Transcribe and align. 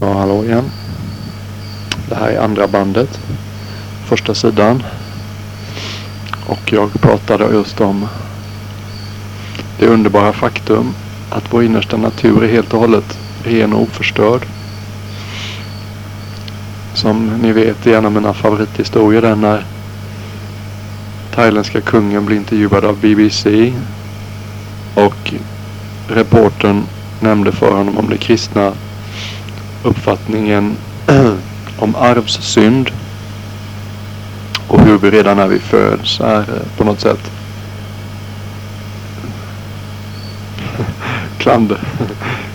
Ja, 0.00 0.12
hallå 0.12 0.44
igen. 0.44 0.70
Det 2.08 2.14
här 2.14 2.28
är 2.28 2.40
andra 2.40 2.66
bandet. 2.66 3.20
Första 4.06 4.34
sidan. 4.34 4.82
Och 6.46 6.72
jag 6.72 6.92
pratade 6.92 7.54
just 7.54 7.80
om 7.80 8.08
det 9.78 9.86
underbara 9.86 10.32
faktum 10.32 10.94
att 11.30 11.52
vår 11.52 11.64
innersta 11.64 11.96
natur 11.96 12.44
är 12.44 12.48
helt 12.48 12.74
och 12.74 12.80
hållet 12.80 13.18
ren 13.44 13.72
och 13.72 13.82
oförstörd. 13.82 14.46
Som 16.94 17.26
ni 17.42 17.52
vet 17.52 17.86
är 17.86 17.98
en 17.98 18.06
av 18.06 18.12
mina 18.12 18.34
favorithistorier 18.34 19.22
den 19.22 19.40
när 19.40 19.64
thailändska 21.34 21.80
kungen 21.80 22.26
blir 22.26 22.36
intervjuad 22.36 22.84
av 22.84 23.00
BBC. 23.00 23.72
Och 24.94 25.34
reportern 26.08 26.82
nämnde 27.20 27.52
för 27.52 27.72
honom 27.72 27.98
om 27.98 28.08
det 28.08 28.16
kristna 28.16 28.72
uppfattningen 29.88 30.76
om 31.78 31.96
arvssynd. 31.96 32.90
Och 34.68 34.80
hur 34.80 34.98
vi 34.98 35.10
redan 35.10 35.36
när 35.36 35.46
vi 35.46 35.58
föds 35.58 36.20
är 36.20 36.40
eh, 36.40 36.76
på 36.76 36.84
något 36.84 37.00
sätt 37.00 37.30
klander, 41.38 41.80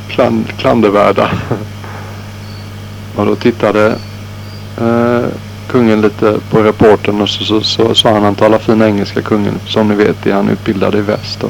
kland, 0.10 0.48
klandervärda. 0.58 1.30
Och 3.16 3.26
då 3.26 3.36
tittade 3.36 3.96
eh, 4.78 5.26
kungen 5.68 6.02
lite 6.02 6.40
på 6.50 6.64
reporten 6.64 7.22
och 7.22 7.30
så, 7.30 7.44
så, 7.44 7.62
så 7.62 7.96
sa 7.96 8.14
han, 8.14 8.24
han 8.24 8.36
talar 8.36 8.58
fin 8.60 8.82
engelska 8.82 9.22
kungen. 9.22 9.60
Som 9.68 9.88
ni 9.88 9.96
vet 9.96 10.26
är 10.26 10.34
han 10.34 10.50
utbildad 10.50 10.96
i 10.96 11.02
väst. 11.02 11.40
Då. 11.40 11.50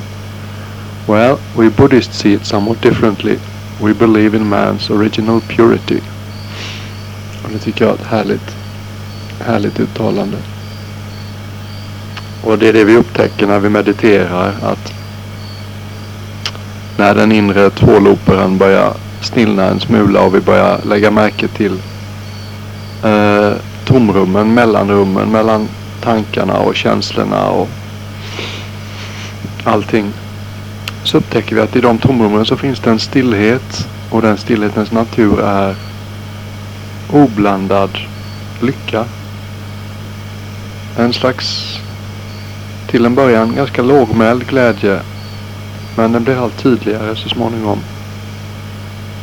Well, 1.13 1.37
we 1.57 1.69
Buddhists 1.69 2.17
see 2.17 2.33
it 2.33 2.45
somewhat 2.45 2.81
differently. 2.81 3.37
We 3.83 3.93
believe 3.93 4.37
in 4.37 4.49
man's 4.49 4.89
original 4.89 5.41
purity. 5.41 6.01
Och 7.43 7.49
det 7.53 7.59
tycker 7.59 7.85
jag 7.85 7.93
är 7.93 7.97
ett 7.97 8.07
härligt, 8.07 8.55
härligt 9.39 9.79
uttalande. 9.79 10.37
Och 12.43 12.57
det 12.57 12.67
är 12.67 12.73
det 12.73 12.83
vi 12.83 12.97
upptäcker 12.97 13.47
när 13.47 13.59
vi 13.59 13.69
mediterar 13.69 14.53
att 14.61 14.93
när 16.97 17.15
den 17.15 17.31
inre 17.31 17.69
tvåloperan 17.69 18.57
börjar 18.57 18.93
snillna 19.21 19.65
en 19.65 19.79
smula 19.79 20.21
och 20.21 20.35
vi 20.35 20.39
börjar 20.39 20.79
lägga 20.85 21.11
märke 21.11 21.47
till 21.47 21.77
eh, 23.03 23.51
tomrummen, 23.85 24.53
mellanrummen 24.53 25.31
mellan 25.31 25.67
tankarna 26.01 26.57
och 26.57 26.75
känslorna 26.75 27.49
och 27.49 27.69
allting. 29.63 30.13
Så 31.03 31.17
upptäcker 31.17 31.55
vi 31.55 31.61
att 31.61 31.75
i 31.75 31.81
de 31.81 31.97
tomrummen 31.97 32.45
så 32.45 32.57
finns 32.57 32.79
det 32.79 32.89
en 32.89 32.99
stillhet 32.99 33.87
och 34.09 34.21
den 34.21 34.37
stillhetens 34.37 34.91
natur 34.91 35.39
är 35.39 35.75
oblandad 37.11 37.97
lycka. 38.61 39.05
En 40.97 41.13
slags 41.13 41.77
till 42.87 43.05
en 43.05 43.15
början 43.15 43.55
ganska 43.55 43.81
lågmäld 43.81 44.47
glädje 44.47 45.01
men 45.95 46.11
den 46.11 46.23
blir 46.23 46.43
allt 46.43 46.57
tydligare 46.63 47.15
så 47.15 47.29
småningom. 47.29 47.79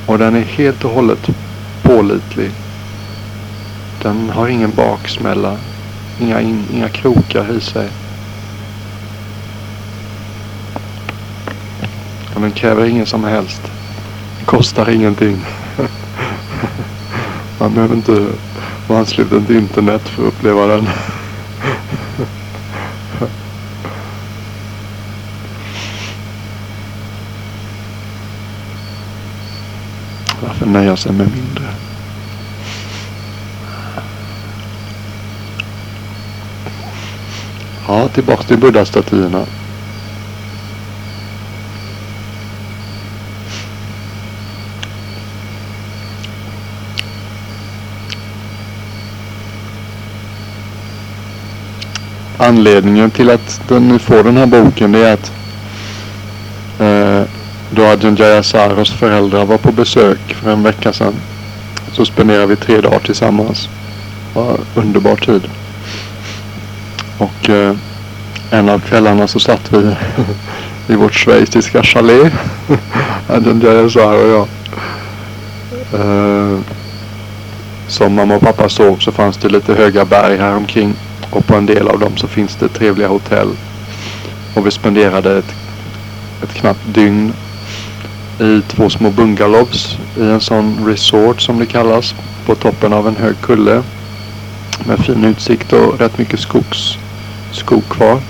Och 0.07 0.19
den 0.19 0.37
är 0.37 0.41
helt 0.41 0.85
och 0.85 0.91
hållet 0.91 1.29
pålitlig. 1.83 2.51
Den 4.03 4.31
har 4.31 4.49
ingen 4.49 4.71
baksmälla. 4.71 5.57
Inga, 6.21 6.41
in, 6.41 6.65
inga 6.75 6.89
krokar 6.89 7.57
i 7.57 7.61
sig. 7.61 7.89
Och 12.41 12.47
den 12.47 12.55
kräver 12.55 12.87
ingen 12.87 13.07
som 13.07 13.25
helst. 13.25 13.63
Den 14.37 14.47
kostar 14.47 14.91
ingenting. 14.91 15.37
Man 17.59 17.75
behöver 17.75 17.95
inte 17.95 18.27
vara 18.89 18.99
ansluten 18.99 19.47
till 19.47 19.57
internet 19.57 20.09
för 20.09 20.23
att 20.23 20.29
uppleva 20.29 20.67
den. 20.67 20.89
Varför 30.43 30.67
nöja 30.67 30.97
sig 30.97 31.13
med 31.13 31.29
mindre? 31.35 31.65
Ja, 37.89 38.09
tillbaka 38.09 38.43
till 38.43 38.59
buddha-statyerna. 38.59 39.47
Anledningen 52.51 53.11
till 53.11 53.31
att 53.31 53.61
den 53.69 53.99
får 53.99 54.25
den 54.25 54.37
här 54.37 54.47
boken 54.47 54.93
det 54.93 55.09
är 55.09 55.15
att 55.15 55.33
eh, 56.79 57.29
då 57.71 57.85
Adjan 57.85 58.17
Jayasaros 58.17 58.91
föräldrar 58.91 59.45
var 59.45 59.59
på 59.59 59.73
besök 59.73 60.35
för 60.35 60.51
en 60.53 60.63
vecka 60.63 60.93
sedan 60.93 61.15
så 61.93 62.05
spenderade 62.05 62.47
vi 62.47 62.57
tre 62.57 62.81
dagar 62.81 62.99
tillsammans. 62.99 63.69
Det 64.35 64.41
var 64.41 64.59
underbar 64.75 65.17
tid. 65.17 65.43
Och 67.19 67.51
eh, 67.51 67.77
en 68.51 68.69
av 68.69 68.79
kvällarna 68.79 69.27
så 69.27 69.41
satt 69.41 69.73
vi 69.73 69.95
i 70.95 70.97
vårt 70.97 71.15
schweiziska 71.15 71.83
chalet. 71.83 72.33
Adjan 73.29 73.61
Jayasar 73.61 74.15
och 74.15 74.29
jag. 74.29 74.49
Eh, 76.01 76.59
som 77.89 78.15
mamma 78.15 78.35
och 78.35 78.43
pappa 78.43 78.69
såg 78.69 79.03
så 79.03 79.13
fanns 79.13 79.37
det 79.37 79.49
lite 79.49 79.75
höga 79.75 80.05
berg 80.05 80.37
här 80.37 80.57
omkring. 80.57 80.95
Och 81.31 81.47
på 81.47 81.55
en 81.55 81.67
del 81.67 81.89
av 81.89 81.99
dem 81.99 82.17
så 82.17 82.29
finns 82.29 82.57
det 82.57 82.69
trevliga 82.69 83.09
hotell. 83.09 83.49
Och 84.55 84.67
vi 84.67 84.71
spenderade 84.71 85.39
ett, 85.39 85.55
ett 86.43 86.55
knappt 86.55 86.95
dygn 86.95 87.33
i 88.41 88.63
två 88.69 88.91
små 88.91 89.11
bungalows 89.11 89.99
i 90.17 90.23
en 90.23 90.41
sån 90.41 90.87
resort 90.87 91.41
som 91.41 91.59
det 91.59 91.67
kallas. 91.67 92.15
På 92.47 92.55
toppen 92.55 92.93
av 92.93 93.09
en 93.09 93.17
hög 93.17 93.41
kulle. 93.41 93.83
Med 94.87 94.99
fin 94.99 95.25
utsikt 95.25 95.73
och 95.73 95.99
rätt 95.99 96.19
mycket 96.19 96.41
skogs, 96.41 96.99
skog 97.53 97.89
kvar. 97.89 98.21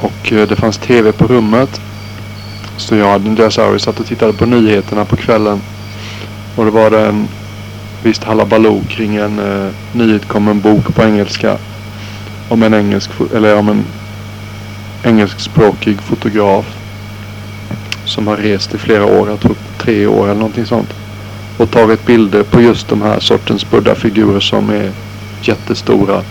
Och 0.00 0.32
eh, 0.32 0.48
det 0.48 0.56
fanns 0.56 0.78
tv 0.78 1.12
på 1.12 1.26
rummet. 1.26 1.80
Så 2.76 2.96
jag 2.96 3.26
och 3.26 3.38
Jazauri 3.38 3.78
satt 3.78 4.00
och 4.00 4.06
tittade 4.06 4.32
på 4.32 4.46
nyheterna 4.46 5.04
på 5.04 5.16
kvällen. 5.16 5.60
Och 6.56 6.64
det 6.64 6.70
var 6.70 6.90
det 6.90 7.06
en 7.06 7.28
visst 8.04 8.24
halabaloo 8.24 8.82
kring 8.88 9.16
en 9.16 9.38
eh, 9.38 9.72
nyutkommen 9.92 10.60
bok 10.60 10.94
på 10.94 11.02
engelska. 11.02 11.58
Om 12.48 12.62
en 12.62 12.74
engelsk, 12.74 13.10
eller 13.34 13.56
om 13.56 13.68
en 13.68 13.84
engelskspråkig 15.04 16.00
fotograf. 16.00 16.64
Som 18.04 18.26
har 18.26 18.36
rest 18.36 18.74
i 18.74 18.78
flera 18.78 19.04
år, 19.04 19.28
jag 19.28 19.40
tror 19.40 19.56
tre 19.78 20.06
år 20.06 20.24
eller 20.24 20.34
någonting 20.34 20.66
sånt. 20.66 20.94
Och 21.58 21.70
tagit 21.70 22.06
bilder 22.06 22.42
på 22.42 22.60
just 22.60 22.88
de 22.88 23.02
här 23.02 23.20
sortens 23.20 23.70
buddhafigurer 23.70 24.40
som 24.40 24.70
är 24.70 24.90
jättestora. 25.42 26.22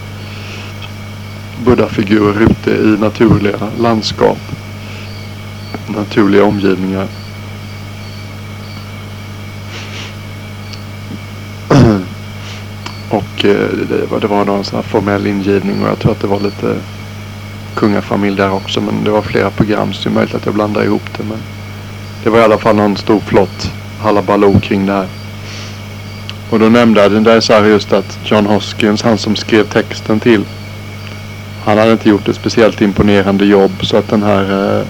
Buddhafigurer 1.65 2.41
ute 2.41 2.71
i 2.71 2.97
naturliga 2.99 3.57
landskap. 3.79 4.37
Naturliga 5.87 6.43
omgivningar. 6.43 7.07
Och 13.13 13.45
eh, 13.45 13.67
det, 14.21 14.27
var, 14.27 14.45
någon 14.45 14.63
sån 14.63 14.75
här 14.75 14.83
formell 14.83 15.27
ingivning 15.27 15.83
och 15.83 15.89
jag 15.89 15.99
tror 15.99 16.11
att 16.11 16.21
det 16.21 16.27
var 16.27 16.39
lite 16.39 16.75
kungafamilj 17.75 18.35
där 18.35 18.51
också. 18.51 18.81
Men 18.81 19.03
det 19.03 19.11
var 19.11 19.21
flera 19.21 19.49
program 19.49 19.93
så 19.93 20.03
det 20.03 20.13
är 20.13 20.15
möjligt 20.15 20.35
att 20.35 20.45
jag 20.45 20.55
blandar 20.55 20.83
ihop 20.83 21.17
det. 21.17 21.23
Men 21.23 21.37
det 22.23 22.29
var 22.29 22.39
i 22.39 22.43
alla 22.43 22.57
fall 22.57 22.75
någon 22.75 22.97
stor 22.97 23.19
flott 23.19 23.71
halabaloo 23.99 24.59
kring 24.59 24.85
det 24.85 24.93
här. 24.93 25.07
Och 26.49 26.59
då 26.59 26.69
nämnde 26.69 27.09
den 27.09 27.23
där 27.23 27.39
så 27.39 27.53
här 27.53 27.65
just 27.65 27.93
att 27.93 28.19
John 28.25 28.45
Hoskins, 28.45 29.01
han 29.01 29.17
som 29.17 29.35
skrev 29.35 29.63
texten 29.63 30.19
till. 30.19 30.45
Han 31.65 31.77
hade 31.77 31.91
inte 31.91 32.09
gjort 32.09 32.27
ett 32.27 32.35
speciellt 32.35 32.81
imponerande 32.81 33.45
jobb 33.45 33.71
så 33.81 33.97
att 33.97 34.09
den 34.09 34.23
här 34.23 34.79
eh, 34.79 34.87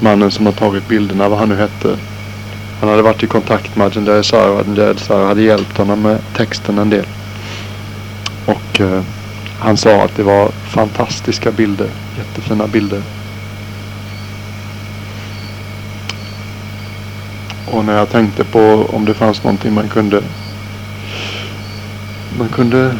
mannen 0.00 0.30
som 0.30 0.46
har 0.46 0.52
tagit 0.52 0.88
bilderna, 0.88 1.28
vad 1.28 1.38
han 1.38 1.48
nu 1.48 1.56
hette. 1.56 1.96
Han 2.80 2.90
hade 2.90 3.02
varit 3.02 3.22
i 3.22 3.26
kontakt 3.26 3.76
med 3.76 3.86
Ajahn 3.86 4.24
Sara 4.24 4.50
och 4.50 5.00
Sara 5.00 5.26
hade 5.26 5.42
hjälpt 5.42 5.78
honom 5.78 6.02
med 6.02 6.18
texten 6.36 6.78
en 6.78 6.90
del. 6.90 7.06
Och 8.46 8.80
eh, 8.80 9.02
han 9.58 9.76
sa 9.76 10.04
att 10.04 10.16
det 10.16 10.22
var 10.22 10.48
fantastiska 10.48 11.50
bilder. 11.50 11.88
Jättefina 12.18 12.66
bilder. 12.66 13.02
Och 17.66 17.84
när 17.84 17.96
jag 17.96 18.10
tänkte 18.10 18.44
på 18.44 18.86
om 18.92 19.04
det 19.04 19.14
fanns 19.14 19.44
någonting 19.44 19.74
man 19.74 19.88
kunde 19.88 20.22
man 22.38 22.48
kunde 22.48 22.94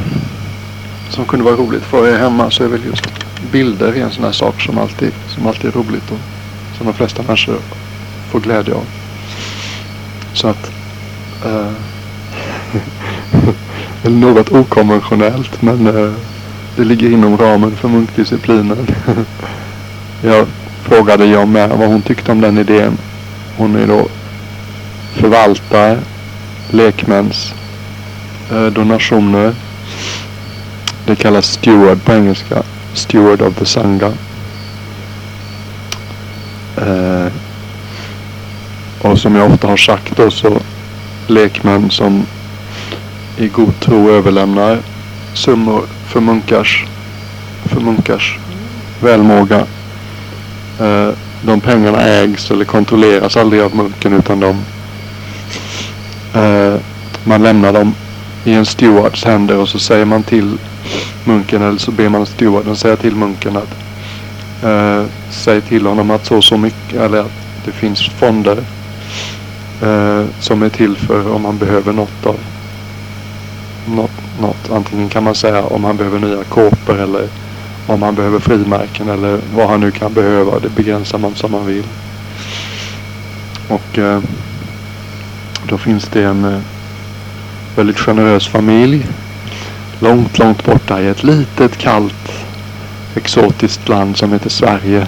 som 1.08 1.24
kunde 1.24 1.44
vara 1.44 1.56
roligt 1.56 1.82
för 1.82 2.08
er 2.08 2.19
hemma 2.19 2.50
så 2.50 2.64
är 2.64 2.69
väl 2.69 2.84
just 2.84 3.06
bilder 3.52 3.96
en 3.96 4.10
sån 4.10 4.24
här 4.24 4.32
sak 4.32 4.60
som 4.60 4.78
alltid, 4.78 5.12
som 5.28 5.46
alltid 5.46 5.64
är 5.64 5.72
roligt 5.72 6.10
och 6.10 6.19
som 6.76 6.86
de 6.86 6.92
flesta 6.94 7.22
människor 7.22 7.58
får 8.31 8.40
glädje 8.40 8.74
av. 8.74 8.97
Så 10.32 10.48
att 10.48 10.70
Eh, 11.44 11.70
något 14.10 14.52
okonventionellt 14.52 15.62
men 15.62 15.86
eh, 15.86 16.12
det 16.76 16.84
ligger 16.84 17.10
inom 17.10 17.36
ramen 17.36 17.76
för 17.76 17.88
munkdisciplinen. 17.88 18.86
jag 20.22 20.46
frågade 20.82 21.26
jag 21.26 21.48
med 21.48 21.70
eh, 21.70 21.78
vad 21.78 21.88
hon 21.88 22.02
tyckte 22.02 22.32
om 22.32 22.40
den 22.40 22.58
idén. 22.58 22.98
Hon 23.56 23.76
är 23.76 23.86
då 23.86 24.08
förvaltare, 25.14 25.98
lekmäns 26.70 27.54
eh, 28.50 28.66
donationer. 28.66 29.54
Det 31.06 31.16
kallas 31.16 31.46
steward 31.46 32.04
på 32.04 32.12
engelska. 32.12 32.62
Steward 32.94 33.42
of 33.42 33.54
the 33.54 33.66
Sangha. 33.66 34.12
Eh, 36.76 37.32
och 39.02 39.18
som 39.18 39.36
jag 39.36 39.52
ofta 39.52 39.68
har 39.68 39.76
sagt 39.76 40.16
då 40.16 40.30
så 40.30 40.60
lekmän 41.26 41.90
som 41.90 42.26
i 43.38 43.48
god 43.48 43.80
tro 43.80 44.10
överlämnar 44.10 44.78
summor 45.34 45.82
för 46.06 46.20
munkars, 46.20 46.84
för 47.64 47.80
munkars 47.80 48.38
välmåga. 49.00 49.66
Eh, 50.80 51.08
de 51.42 51.60
pengarna 51.60 52.00
ägs 52.00 52.50
eller 52.50 52.64
kontrolleras 52.64 53.36
aldrig 53.36 53.62
av 53.62 53.76
munken 53.76 54.12
utan 54.12 54.40
de 54.40 54.56
eh, 56.40 56.80
man 57.24 57.42
lämnar 57.42 57.72
dem 57.72 57.94
i 58.44 58.52
en 58.52 58.66
stewards 58.66 59.24
händer 59.24 59.56
och 59.56 59.68
så 59.68 59.78
säger 59.78 60.04
man 60.04 60.22
till 60.22 60.58
munken 61.24 61.62
eller 61.62 61.78
så 61.78 61.90
ber 61.90 62.08
man 62.08 62.26
stewarden 62.26 62.76
säga 62.76 62.96
till 62.96 63.14
munken 63.16 63.56
att 63.56 63.74
eh, 64.64 65.04
säg 65.30 65.60
till 65.60 65.86
honom 65.86 66.10
att 66.10 66.26
så 66.26 66.36
och 66.36 66.44
så 66.44 66.56
mycket 66.56 67.00
eller 67.00 67.18
att 67.18 67.32
det 67.64 67.72
finns 67.72 68.08
fonder 68.08 68.64
eh, 69.82 70.25
som 70.40 70.62
är 70.62 70.69
till 70.69 70.96
för 70.96 71.32
om 71.32 71.42
man 71.42 71.58
behöver 71.58 71.92
något 71.92 72.26
av 72.26 72.36
något, 73.86 74.40
något. 74.40 74.70
Antingen 74.70 75.08
kan 75.08 75.25
man 75.25 75.34
säga 75.34 75.62
om 75.62 75.84
han 75.84 75.96
behöver 75.96 76.19
nya 76.19 76.44
kåpor 76.44 77.00
eller 77.00 77.28
om 77.86 78.02
han 78.02 78.14
behöver 78.14 78.38
frimärken 78.38 79.08
eller 79.08 79.40
vad 79.54 79.69
han 79.69 79.80
nu 79.80 79.90
kan 79.90 80.12
behöva. 80.12 80.58
Det 80.58 80.69
begränsar 80.69 81.19
man 81.19 81.34
som 81.34 81.52
man 81.52 81.66
vill. 81.66 81.84
Och 83.69 83.98
eh, 83.98 84.20
då 85.69 85.78
finns 85.78 86.08
det 86.08 86.24
en 86.24 86.44
eh, 86.44 86.60
väldigt 87.76 87.98
generös 87.98 88.48
familj 88.48 89.06
långt, 90.00 90.38
långt 90.38 90.64
borta 90.64 91.00
i 91.00 91.08
ett 91.08 91.24
litet 91.24 91.76
kallt 91.76 92.32
exotiskt 93.14 93.88
land 93.88 94.16
som 94.16 94.32
heter 94.32 94.50
Sverige. 94.50 95.06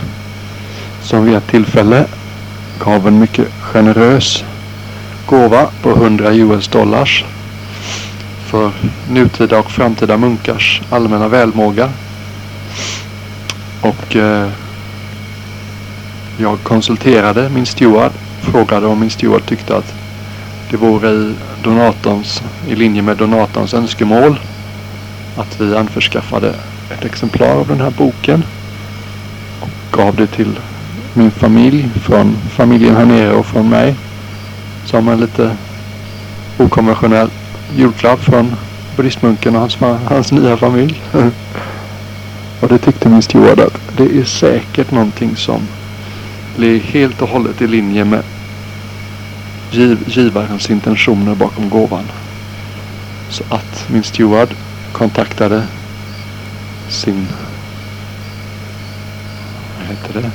Som 1.03 1.25
vid 1.25 1.35
ett 1.35 1.47
tillfälle 1.47 2.07
gav 2.85 3.09
en 3.09 3.19
mycket 3.19 3.47
generös 3.61 4.45
gåva 5.31 5.67
på 5.83 5.91
100 5.91 6.33
US 6.35 6.69
dollars 6.69 7.25
för 8.47 8.71
nutida 9.11 9.59
och 9.59 9.71
framtida 9.71 10.17
munkars 10.17 10.83
allmänna 10.91 11.29
välmåga. 11.29 11.91
Och 13.81 14.17
eh, 14.17 14.49
jag 16.39 16.63
konsulterade 16.63 17.49
min 17.49 17.67
steward, 17.67 18.13
frågade 18.41 18.87
om 18.87 19.01
min 19.01 19.11
steward 19.11 19.47
tyckte 19.47 19.77
att 19.77 19.95
det 20.71 20.77
vore 20.77 21.11
i 21.11 21.35
donatorns, 21.63 22.43
i 22.69 22.75
linje 22.75 23.03
med 23.03 23.17
donatorns 23.17 23.75
önskemål 23.75 24.41
att 25.37 25.61
vi 25.61 25.77
anförskaffade 25.77 26.55
ett 26.91 27.05
exemplar 27.05 27.51
av 27.51 27.69
den 27.69 27.81
här 27.81 27.91
boken 27.91 28.45
och 29.61 29.99
gav 29.99 30.17
det 30.17 30.27
till 30.27 30.59
min 31.15 31.31
familj 31.31 31.91
från 32.03 32.37
familjen 32.51 32.97
här 32.97 33.05
nere 33.05 33.33
och 33.33 33.47
från 33.47 33.69
mig 33.69 33.95
som 34.91 35.09
en 35.09 35.21
lite 35.21 35.57
okonventionell 36.59 37.31
julklapp 37.77 38.21
från 38.21 38.57
buddhistmunken 38.97 39.55
och 39.55 39.61
hans, 39.61 39.77
hans 40.05 40.33
nya 40.33 40.57
familj. 40.57 41.03
och 42.61 42.69
det 42.69 42.79
tyckte 42.79 43.09
min 43.09 43.23
steward 43.23 43.61
att 43.61 43.81
det 43.97 44.19
är 44.19 44.25
säkert 44.25 44.91
någonting 44.91 45.37
som 45.37 45.61
blir 46.57 46.81
helt 46.81 47.23
och 47.23 47.29
hållet 47.29 47.63
i 47.63 47.67
linje 47.67 48.05
med 48.05 48.23
giv, 49.71 49.99
givarens 50.07 50.71
intentioner 50.71 51.35
bakom 51.35 51.71
gåvan. 51.71 52.05
Så 53.29 53.45
att 53.49 53.87
min 53.89 54.03
steward 54.03 54.49
kontaktade 54.93 55.67
sin 56.89 57.27
vad 59.79 59.89
heter 59.89 60.23
det 60.23 60.31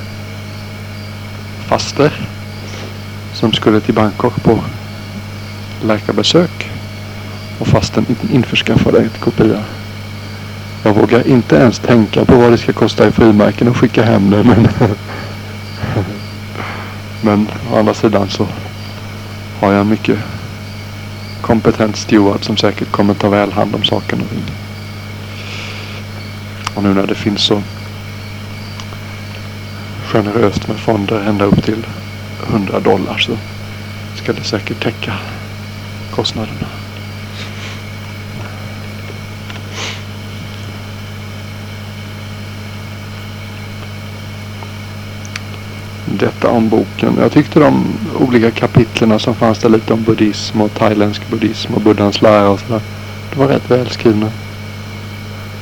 faster 1.68 2.35
som 3.36 3.54
skulle 3.54 3.82
till 3.82 3.94
Bangkok 3.94 4.44
på 4.44 4.60
läkarbesök 5.84 6.72
och 7.60 7.68
fasten 7.68 8.06
införskaffade 8.32 9.00
ett 9.00 9.20
kopia. 9.20 9.64
Jag 10.84 10.94
vågar 10.94 11.28
inte 11.28 11.56
ens 11.56 11.80
tänka 11.80 12.26
på 12.26 12.36
vad 12.36 12.52
det 12.52 12.58
ska 12.58 12.74
kosta 12.74 13.08
i 13.08 13.12
frimärken 13.12 13.68
att 13.68 13.78
skicka 13.78 14.04
hem 14.04 14.30
det 14.30 14.44
men 14.44 14.68
men 17.22 17.48
å 17.72 17.78
andra 17.78 17.94
sidan 17.94 18.30
så 18.30 18.48
har 19.60 19.72
jag 19.72 19.82
en 19.82 19.90
mycket 19.90 20.20
kompetent 21.42 21.96
steward 21.96 22.44
som 22.44 22.58
säkert 22.58 22.92
kommer 22.92 23.14
ta 23.14 23.30
väl 23.30 23.52
hand 23.52 23.76
om 23.76 23.84
saken 23.84 24.22
och 24.22 24.30
ting. 24.30 24.44
Och 26.76 26.84
nu 26.84 26.94
när 26.94 27.08
det 27.08 27.16
finns 27.16 27.42
så 27.42 27.62
generöst 30.06 30.68
med 30.68 30.78
fonder 30.78 31.22
ända 31.22 31.46
upp 31.46 31.64
till 31.64 31.86
100 32.48 32.80
dollar 32.80 33.18
så 33.18 33.38
ska 34.16 34.34
det 34.34 34.44
säkert 34.44 34.84
täcka 34.84 35.14
kostnaderna. 36.12 36.68
Detta 46.06 46.50
om 46.50 46.70
boken. 46.70 47.18
Jag 47.20 47.32
tyckte 47.32 47.60
de 47.60 47.84
olika 48.20 48.52
kapitlerna 48.52 49.20
som 49.20 49.36
fanns 49.36 49.60
där 49.60 49.70
lite 49.70 49.94
om 49.94 50.04
buddhism 50.04 50.62
och 50.62 50.74
thailändsk 50.74 51.30
buddhism 51.30 51.74
och 51.74 51.82
buddhans 51.82 52.22
lära 52.22 52.50
och 52.50 52.60
sådär. 52.60 52.82
De 53.34 53.40
var 53.40 53.48
rätt 53.48 53.72
välskrivna. 53.72 54.32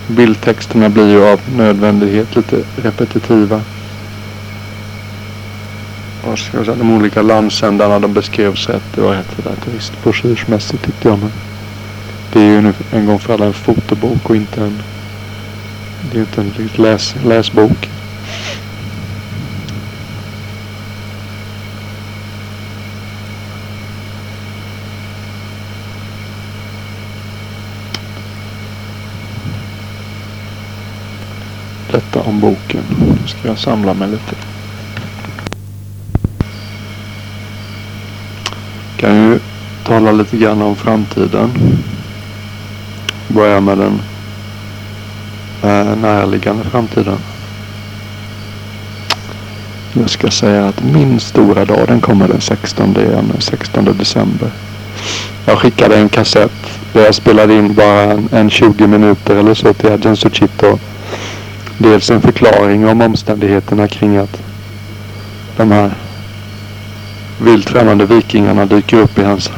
Bildtexterna 0.07 0.89
blir 0.89 1.09
ju 1.09 1.25
av 1.25 1.39
nödvändighet 1.57 2.35
lite 2.35 2.63
repetitiva 2.75 3.61
vad 6.27 6.39
ska 6.39 6.57
jag 6.57 6.65
säga, 6.65 6.77
de 6.77 6.91
olika 6.91 7.21
landsändarna 7.21 7.99
de 7.99 8.13
beskrevs 8.13 8.69
rätt. 8.69 8.83
Det 8.95 9.01
var 9.01 9.13
rätt 9.13 9.39
rätt 9.45 9.67
visst 9.75 10.03
broschyrsmässigt 10.03 10.83
tyckte 10.85 11.07
jag. 11.07 11.19
Men 11.19 11.31
det 12.33 12.39
är 12.39 12.45
ju 12.45 12.61
nu 12.61 12.73
en 12.91 13.05
gång 13.05 13.19
för 13.19 13.33
alla 13.33 13.45
en 13.45 13.53
fotobok 13.53 14.29
och 14.29 14.35
inte 14.35 14.61
en 14.61 14.83
det 16.11 16.17
är 16.17 16.21
inte 16.21 16.41
en 16.41 16.69
läs, 16.75 17.15
läsbok. 17.25 17.89
detta 31.93 32.21
om 32.21 32.39
boken. 32.39 32.83
Nu 33.21 33.27
ska 33.27 33.47
jag 33.47 33.59
samla 33.59 33.93
mig 33.93 34.07
lite. 34.07 34.52
Kan 39.03 39.15
ju 39.15 39.39
tala 39.83 40.11
lite 40.11 40.37
grann 40.37 40.61
om 40.61 40.75
framtiden. 40.75 41.51
Börja 43.27 43.59
med 43.59 43.77
den 43.77 44.01
eh, 45.63 45.95
närliggande 45.95 46.63
framtiden. 46.63 47.17
Jag 49.93 50.09
ska 50.09 50.29
säga 50.29 50.67
att 50.67 50.83
min 50.83 51.19
stora 51.19 51.65
dag 51.65 51.87
den 51.87 52.01
kommer 52.01 52.27
den 52.27 52.41
16, 52.41 52.93
den 52.93 53.33
16 53.39 53.85
december. 53.97 54.51
Jag 55.45 55.57
skickade 55.57 55.95
en 55.97 56.09
kassett 56.09 56.79
där 56.93 57.05
jag 57.05 57.15
spelade 57.15 57.53
in 57.53 57.73
bara 57.73 58.01
en, 58.01 58.29
en 58.31 58.49
20 58.49 58.87
minuter 58.87 59.35
eller 59.35 59.53
så 59.53 59.73
till 59.73 59.91
Adjan 59.91 60.17
Suchito 60.17 60.79
Dels 61.77 62.11
en 62.11 62.21
förklaring 62.21 62.87
om 62.87 63.01
omständigheterna 63.01 63.87
kring 63.87 64.17
att 64.17 64.41
de 65.57 65.71
här 65.71 65.91
vilt 67.37 67.69
främmande 67.69 68.05
vikingarna 68.05 68.65
dyker 68.65 68.97
upp 68.97 69.19
i 69.19 69.23
hans 69.23 69.51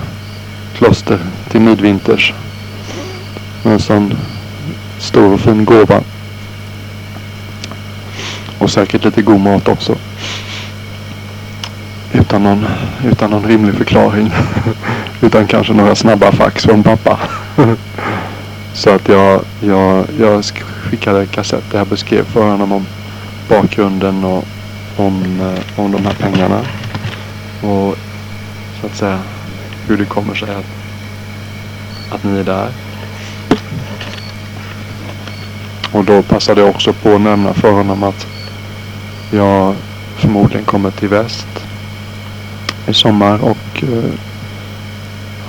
kloster 0.77 1.19
till 1.49 1.61
midvinters. 1.61 2.33
En 3.63 3.79
sån 3.79 4.13
stor 4.99 5.33
och 5.33 5.39
fin 5.39 5.65
gåva. 5.65 6.01
Och 8.57 8.71
säkert 8.71 9.03
lite 9.03 9.21
god 9.21 9.39
mat 9.39 9.67
också. 9.67 9.95
Utan 12.13 12.43
någon, 12.43 12.65
utan 13.05 13.29
någon 13.29 13.45
rimlig 13.45 13.75
förklaring. 13.75 14.31
utan 15.21 15.47
kanske 15.47 15.73
några 15.73 15.95
snabba 15.95 16.31
fax 16.31 16.63
från 16.63 16.83
pappa. 16.83 17.19
Så 18.73 18.89
att 18.89 19.07
jag, 19.07 19.41
jag, 19.61 20.05
jag 20.19 20.43
skickade 20.45 21.25
kassett 21.25 21.71
där 21.71 21.77
jag 21.77 21.87
beskrev 21.87 22.23
för 22.23 22.49
honom 22.49 22.71
om 22.71 22.85
bakgrunden 23.49 24.23
och 24.23 24.45
om, 24.97 25.41
eh, 25.41 25.79
om 25.79 25.91
de 25.91 26.05
här 26.05 26.13
pengarna. 26.13 26.59
Och 27.65 27.97
så 28.81 28.87
att 28.87 28.95
säga 28.95 29.19
hur 29.87 29.97
det 29.97 30.05
kommer 30.05 30.35
sig 30.35 30.55
att, 30.55 30.65
att 32.15 32.23
ni 32.23 32.39
är 32.39 32.43
där. 32.43 32.69
Och 35.91 36.05
då 36.05 36.21
passade 36.21 36.61
jag 36.61 36.69
också 36.69 36.93
på 36.93 37.15
att 37.15 37.21
nämna 37.21 37.53
för 37.53 37.71
honom 37.71 38.03
att 38.03 38.27
jag 39.31 39.75
förmodligen 40.17 40.65
kommer 40.65 40.91
till 40.91 41.09
väst 41.09 41.47
i 42.87 42.93
sommar 42.93 43.43
och 43.43 43.83
eh, 43.83 44.11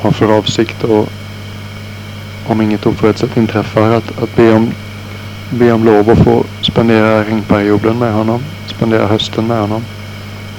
har 0.03 0.11
för 0.11 0.39
avsikt 0.39 0.85
att 0.85 1.09
om 2.47 2.61
inget 2.61 2.87
oförutsett 2.87 3.37
inträffar 3.37 3.91
att, 3.91 4.23
att 4.23 4.37
be, 4.37 4.53
om, 4.53 4.71
be 5.51 5.73
om 5.73 5.85
lov 5.85 6.11
att 6.11 6.25
få 6.25 6.45
spendera 6.63 7.25
ringperioden 7.25 7.99
med 7.99 8.13
honom. 8.13 8.43
Spendera 8.67 9.07
hösten 9.07 9.47
med 9.47 9.61
honom. 9.61 9.85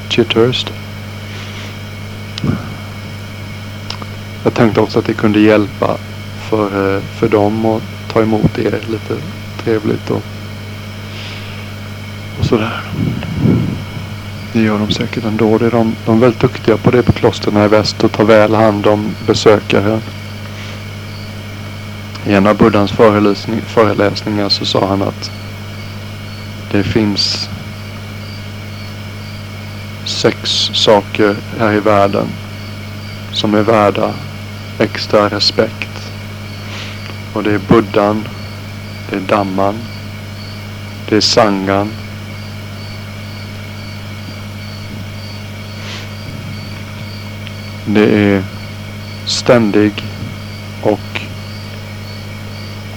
Chithurst. 0.10 0.72
Jag 4.44 4.53
tänkte 4.53 4.82
också 4.82 5.00
att 5.00 5.06
det 5.06 5.13
kunde 5.13 5.39
hjälpa 5.39 5.98
för, 6.50 6.96
eh, 6.96 7.01
för 7.01 7.27
dem 7.29 7.65
att 7.65 7.84
ta 8.13 8.22
emot 8.22 8.60
er 8.60 8.79
lite 8.89 9.15
trevligt 9.63 10.10
och, 10.10 10.24
och 12.39 12.46
sådär. 12.46 12.82
Det 14.53 14.62
gör 14.62 14.79
de 14.79 14.91
säkert 14.91 15.25
ändå. 15.25 15.58
Det 15.58 15.65
är 15.65 15.72
de, 15.72 15.96
de 16.06 16.15
är 16.15 16.22
väldigt 16.22 16.41
duktiga 16.41 16.77
på 16.77 16.91
det 16.91 17.03
på 17.03 17.12
klostren 17.12 17.58
i 17.58 17.67
väst 17.67 18.03
och 18.03 18.12
tar 18.12 18.24
väl 18.24 18.56
hand 18.56 18.88
om 18.88 19.15
besökare. 19.27 20.00
I 22.25 22.34
en 22.34 22.48
av 22.48 22.58
Buddhas 22.58 22.91
föreläsningar 23.65 24.50
så 24.50 24.65
sa 24.65 24.88
han 24.88 25.01
att 25.01 25.32
det 26.72 26.84
finns 26.84 27.50
sex 30.08 30.70
saker 30.74 31.36
här 31.60 31.74
i 31.74 31.80
världen 31.80 32.28
som 33.34 33.54
är 33.54 33.62
värda 33.62 34.14
extra 34.80 35.30
respekt. 35.30 36.12
Och 37.34 37.44
det 37.44 37.54
är 37.54 37.62
Buddhan, 37.68 38.28
det 39.10 39.16
är 39.16 39.20
Damman, 39.20 39.76
det 41.10 41.16
är 41.16 41.22
Sangan 41.22 41.90
Det 47.90 48.34
är 48.34 48.44
ständig 49.26 49.92
och 50.82 51.22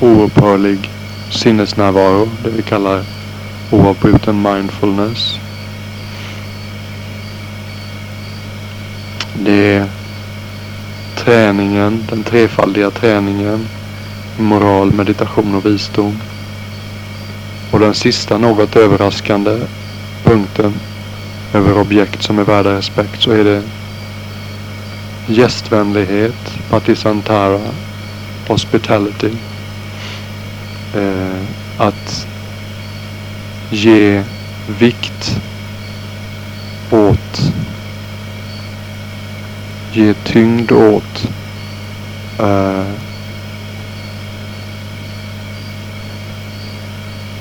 oupphörlig 0.00 0.90
sinnesnärvaro, 1.30 2.28
det 2.44 2.50
vi 2.50 2.62
kallar 2.62 3.04
oavbruten 3.70 4.42
mindfulness. 4.42 5.38
Det 9.44 9.74
är 9.74 9.86
träningen, 11.16 12.06
den 12.08 12.22
trefaldiga 12.22 12.90
träningen 12.90 13.68
moral, 14.38 14.92
meditation 14.92 15.54
och 15.54 15.66
visdom. 15.66 16.20
Och 17.70 17.80
den 17.80 17.94
sista 17.94 18.38
något 18.38 18.76
överraskande 18.76 19.58
punkten 20.24 20.74
över 21.54 21.78
objekt 21.78 22.22
som 22.22 22.38
är 22.38 22.44
värda 22.44 22.76
respekt 22.76 23.22
så 23.22 23.30
är 23.30 23.44
det 23.44 23.62
gästvänlighet, 25.26 26.58
patisantara, 26.70 27.60
hospitality. 28.48 29.30
Eh, 30.94 31.42
att 31.78 32.26
ge 33.70 34.22
vikt 34.78 35.36
åt, 36.90 37.52
ge 39.92 40.14
tyngd 40.14 40.72
åt 40.72 41.28
eh, 42.38 42.84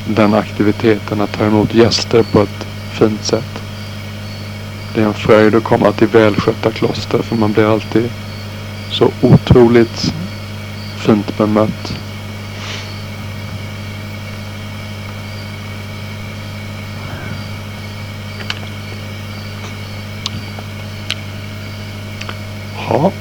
den 0.07 0.33
aktiviteten 0.33 1.21
att 1.21 1.31
ta 1.31 1.45
emot 1.45 1.73
gäster 1.73 2.23
på 2.23 2.41
ett 2.41 2.67
fint 2.91 3.23
sätt. 3.25 3.61
Det 4.95 5.01
är 5.01 5.05
en 5.05 5.13
fröjd 5.13 5.55
att 5.55 5.63
komma 5.63 5.91
till 5.91 6.07
välskötta 6.07 6.71
kloster 6.71 7.21
för 7.21 7.35
man 7.35 7.51
blir 7.53 7.73
alltid 7.73 8.09
så 8.91 9.11
otroligt 9.21 10.13
fint 10.97 11.37
bemött. 11.37 12.08
Ja. 22.89 23.11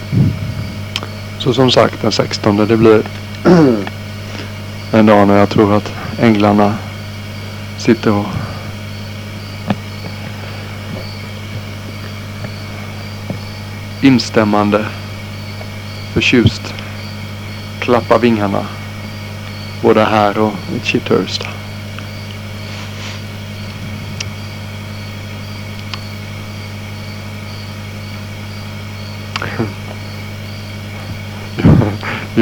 Så 1.38 1.54
som 1.54 1.70
sagt 1.70 2.02
den 2.02 2.12
16 2.12 2.56
det 2.56 2.76
blir 2.76 3.02
en 4.92 5.06
dag 5.06 5.28
när 5.28 5.38
jag 5.38 5.50
tror 5.50 5.76
att 5.76 5.92
änglarna 6.18 6.74
sitter 7.78 8.12
och 8.12 8.26
instämmande 14.02 14.86
förtjust 16.12 16.74
klappar 17.80 18.18
vingarna 18.18 18.66
både 19.82 20.04
här 20.04 20.38
och 20.38 20.52
i 20.76 20.86
Chithurst. 20.86 21.57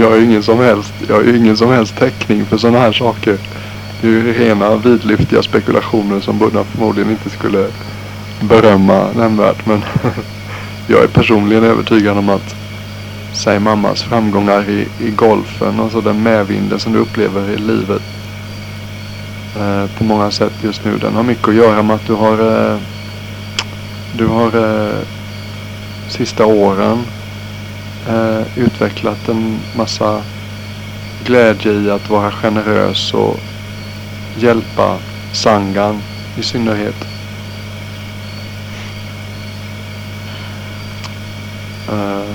Jag 0.01 0.11
har 0.11 0.17
ju 0.17 0.25
ingen 0.25 0.43
som 0.43 0.59
helst, 0.59 0.93
jag 1.09 1.15
har 1.15 1.37
ingen 1.37 1.57
som 1.57 1.71
helst 1.71 1.97
täckning 1.97 2.47
för 2.47 2.57
sådana 2.57 2.79
här 2.79 2.93
saker. 2.93 3.39
Det 4.01 4.07
är 4.09 4.11
ju 4.11 4.33
rena 4.33 4.77
vidlyftiga 4.77 5.43
spekulationer 5.43 6.21
som 6.21 6.39
Buddha 6.39 6.65
förmodligen 6.65 7.11
inte 7.11 7.31
skulle 7.31 7.67
berömma 8.41 9.09
nämnvärt. 9.17 9.67
Men 9.67 9.83
jag 10.87 11.03
är 11.03 11.07
personligen 11.07 11.65
övertygad 11.65 12.19
om 12.19 12.29
att 12.29 12.55
säg 13.33 13.59
mammas 13.59 14.03
framgångar 14.03 14.69
i, 14.69 14.89
i 15.01 15.11
golfen 15.11 15.81
och 15.81 15.93
så 15.93 16.01
den 16.01 16.23
medvinden 16.23 16.81
som 16.81 16.93
du 16.93 16.99
upplever 16.99 17.51
i 17.51 17.57
livet 17.57 18.03
eh, 19.57 19.87
på 19.99 20.05
många 20.05 20.31
sätt 20.31 20.53
just 20.63 20.85
nu. 20.85 20.99
Den 20.99 21.15
har 21.15 21.23
mycket 21.23 21.49
att 21.49 21.55
göra 21.55 21.83
med 21.83 21.97
att 21.97 22.07
du 22.07 22.15
har 22.15 22.73
eh, 22.73 22.79
du 24.13 24.27
har 24.27 24.47
eh, 24.47 24.99
sista 26.09 26.47
åren 26.47 27.05
eh, 28.09 28.43
utvecklat 28.57 29.29
en 29.29 29.59
massa 29.77 30.23
glädje 31.25 31.73
i 31.73 31.91
att 31.91 32.11
vara 32.11 32.31
generös 32.31 33.15
och 33.15 33.41
hjälpa 34.37 34.99
sangan 35.33 36.03
i 36.39 36.43
synnerhet. 36.43 37.07
Eh, 41.89 42.35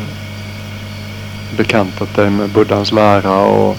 bekantat 1.58 2.16
dig 2.16 2.30
med 2.30 2.50
Buddhas 2.50 2.92
lära 2.92 3.38
och, 3.38 3.78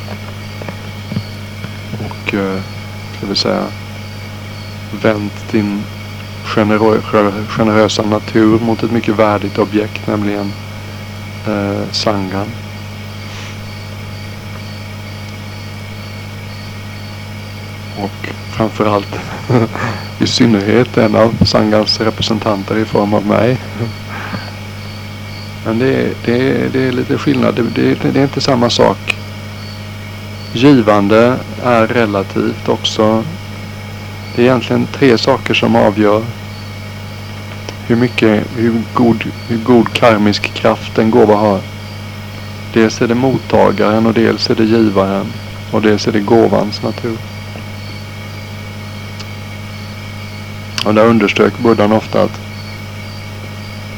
och 2.01 2.35
eh, 2.35 2.61
ska 3.17 3.27
vi 3.27 3.37
säga 3.37 3.67
vänt 5.03 5.53
din 5.53 5.83
generö 6.45 7.01
generösa 7.49 8.03
natur 8.03 8.59
mot 8.59 8.83
ett 8.83 8.93
mycket 8.93 9.19
värdigt 9.19 9.59
objekt, 9.59 10.07
nämligen 10.07 10.53
eh, 11.47 11.91
sangan. 11.93 12.47
Och 17.99 18.29
framförallt 18.53 19.19
i 20.19 20.27
synnerhet 20.27 20.97
en 20.97 21.17
av 21.17 21.45
sangans 21.45 22.01
representanter 22.01 22.79
i 22.79 22.85
form 22.85 23.15
av 23.15 23.27
mig. 23.27 23.59
Men 25.65 25.79
det 25.79 25.95
är, 25.95 26.13
det 26.25 26.51
är, 26.51 26.69
det 26.73 26.89
är 26.89 26.93
lite 26.93 27.19
skillnad. 27.19 27.55
Det, 27.55 27.63
det, 27.63 28.13
det 28.13 28.21
är 28.21 28.25
inte 28.25 28.41
samma 28.41 28.71
sak. 28.71 29.17
Givande 30.53 31.37
är 31.65 31.87
relativt 31.87 32.69
också. 32.69 33.25
Det 34.35 34.43
är 34.43 34.47
egentligen 34.47 34.87
tre 34.87 35.19
saker 35.19 35.55
som 35.55 35.77
avgör 35.77 36.23
hur 37.87 37.97
mycket, 37.97 38.45
hur 38.57 38.83
god, 38.95 39.25
hur 39.49 39.59
god 39.59 39.93
karmisk 39.93 40.55
kraft 40.55 40.99
en 40.99 41.11
gåva 41.11 41.35
har. 41.35 41.61
Dels 42.73 43.03
är 43.03 43.09
det 43.09 43.15
mottagaren 43.15 44.07
och 44.07 44.15
dels 44.15 44.51
är 44.51 44.55
det 44.55 44.65
givaren 44.65 45.27
och 45.71 45.83
dels 45.83 46.07
är 46.07 46.13
det 46.13 46.21
gåvans 46.21 46.83
natur. 46.83 47.17
Och 50.85 50.95
där 50.95 51.07
underströk 51.07 51.59
Buddhan 51.59 51.93
ofta 51.93 52.23
att 52.23 52.41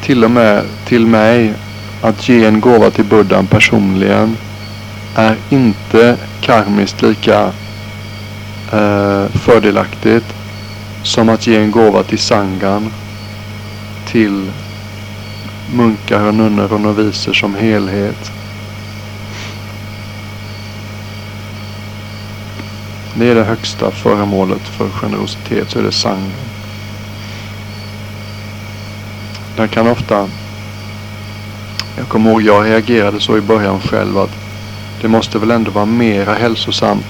till 0.02 0.24
och 0.24 0.30
med 0.30 0.64
till 0.86 1.06
mig 1.06 1.52
att 2.02 2.28
ge 2.28 2.44
en 2.44 2.60
gåva 2.60 2.90
till 2.90 3.04
Buddhan 3.04 3.46
personligen 3.46 4.36
är 5.14 5.36
inte 5.50 6.16
karmiskt 6.40 7.02
lika 7.02 7.52
eh, 8.72 9.26
fördelaktigt 9.32 10.34
som 11.02 11.28
att 11.28 11.46
ge 11.46 11.56
en 11.56 11.70
gåva 11.70 12.02
till 12.02 12.18
Sangan 12.18 12.90
till 14.14 14.50
munkar 15.76 16.26
och 16.28 16.34
nunnor 16.34 16.72
och 16.72 16.80
noviser 16.80 17.32
som 17.32 17.54
helhet. 17.54 18.30
Det 23.14 23.30
är 23.30 23.34
det 23.34 23.44
högsta 23.44 23.90
föremålet 23.90 24.60
för 24.60 24.88
generositet, 24.88 25.70
så 25.70 25.78
är 25.78 25.82
det 25.82 25.92
sangen. 25.92 26.32
Den 29.56 29.68
kan 29.68 29.86
ofta... 29.86 30.28
Jag 31.96 32.08
kommer 32.08 32.30
ihåg, 32.30 32.42
jag 32.42 32.64
reagerade 32.66 33.20
så 33.20 33.36
i 33.36 33.40
början 33.40 33.80
själv 33.80 34.18
att 34.18 34.36
det 35.00 35.08
måste 35.08 35.38
väl 35.38 35.50
ändå 35.50 35.70
vara 35.70 35.86
mera 35.86 36.34
hälsosamt 36.34 37.06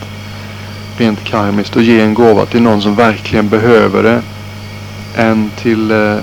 rent 0.99 1.25
karmiskt 1.25 1.77
att 1.77 1.85
ge 1.85 2.01
en 2.01 2.15
gåva 2.15 2.47
till 2.47 2.63
någon 2.63 2.83
som 2.83 2.95
verkligen 2.95 3.49
behöver 3.49 4.03
det 4.03 4.23
än 5.17 5.51
till 5.57 5.91
eh, 5.91 6.17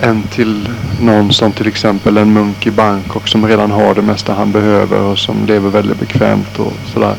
än 0.00 0.22
till 0.22 0.68
någon 1.00 1.32
som 1.32 1.52
till 1.52 1.66
exempel 1.66 2.16
en 2.16 2.32
munk 2.32 2.66
i 2.66 2.70
Bangkok 2.70 3.28
som 3.28 3.46
redan 3.46 3.70
har 3.70 3.94
det 3.94 4.02
mesta 4.02 4.34
han 4.34 4.52
behöver 4.52 5.00
och 5.00 5.18
som 5.18 5.46
lever 5.46 5.70
väldigt 5.70 6.00
bekvämt 6.00 6.58
och 6.58 6.72
sådär. 6.92 7.14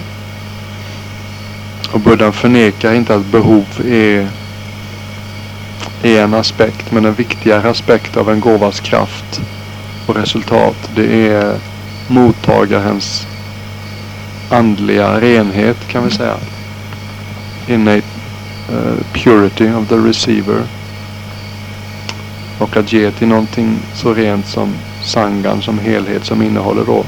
Och 1.91 2.00
Buddha 2.00 2.31
förnekar 2.31 2.93
inte 2.93 3.15
att 3.15 3.25
behov 3.25 3.65
är, 3.86 4.27
är 6.03 6.24
en 6.24 6.34
aspekt 6.34 6.91
men 6.91 7.05
en 7.05 7.13
viktigare 7.13 7.69
aspekt 7.69 8.17
av 8.17 8.29
en 8.29 8.39
gåvas 8.39 8.79
kraft 8.79 9.41
och 10.05 10.15
resultat 10.15 10.89
det 10.96 11.27
är 11.27 11.55
mottagarens 12.07 13.27
andliga 14.50 15.22
renhet 15.22 15.88
kan 15.88 16.05
vi 16.05 16.12
säga. 16.12 16.36
Innate 17.67 18.07
uh, 18.72 18.96
purity 19.13 19.72
of 19.74 19.88
the 19.89 19.96
receiver. 19.96 20.63
Och 22.59 22.77
att 22.77 22.93
ge 22.93 23.11
till 23.11 23.27
någonting 23.27 23.79
så 23.93 24.13
rent 24.13 24.47
som 24.47 24.73
sangan 25.03 25.61
som 25.61 25.79
helhet 25.79 26.25
som 26.25 26.41
innehåller 26.41 26.85
då 26.85 27.05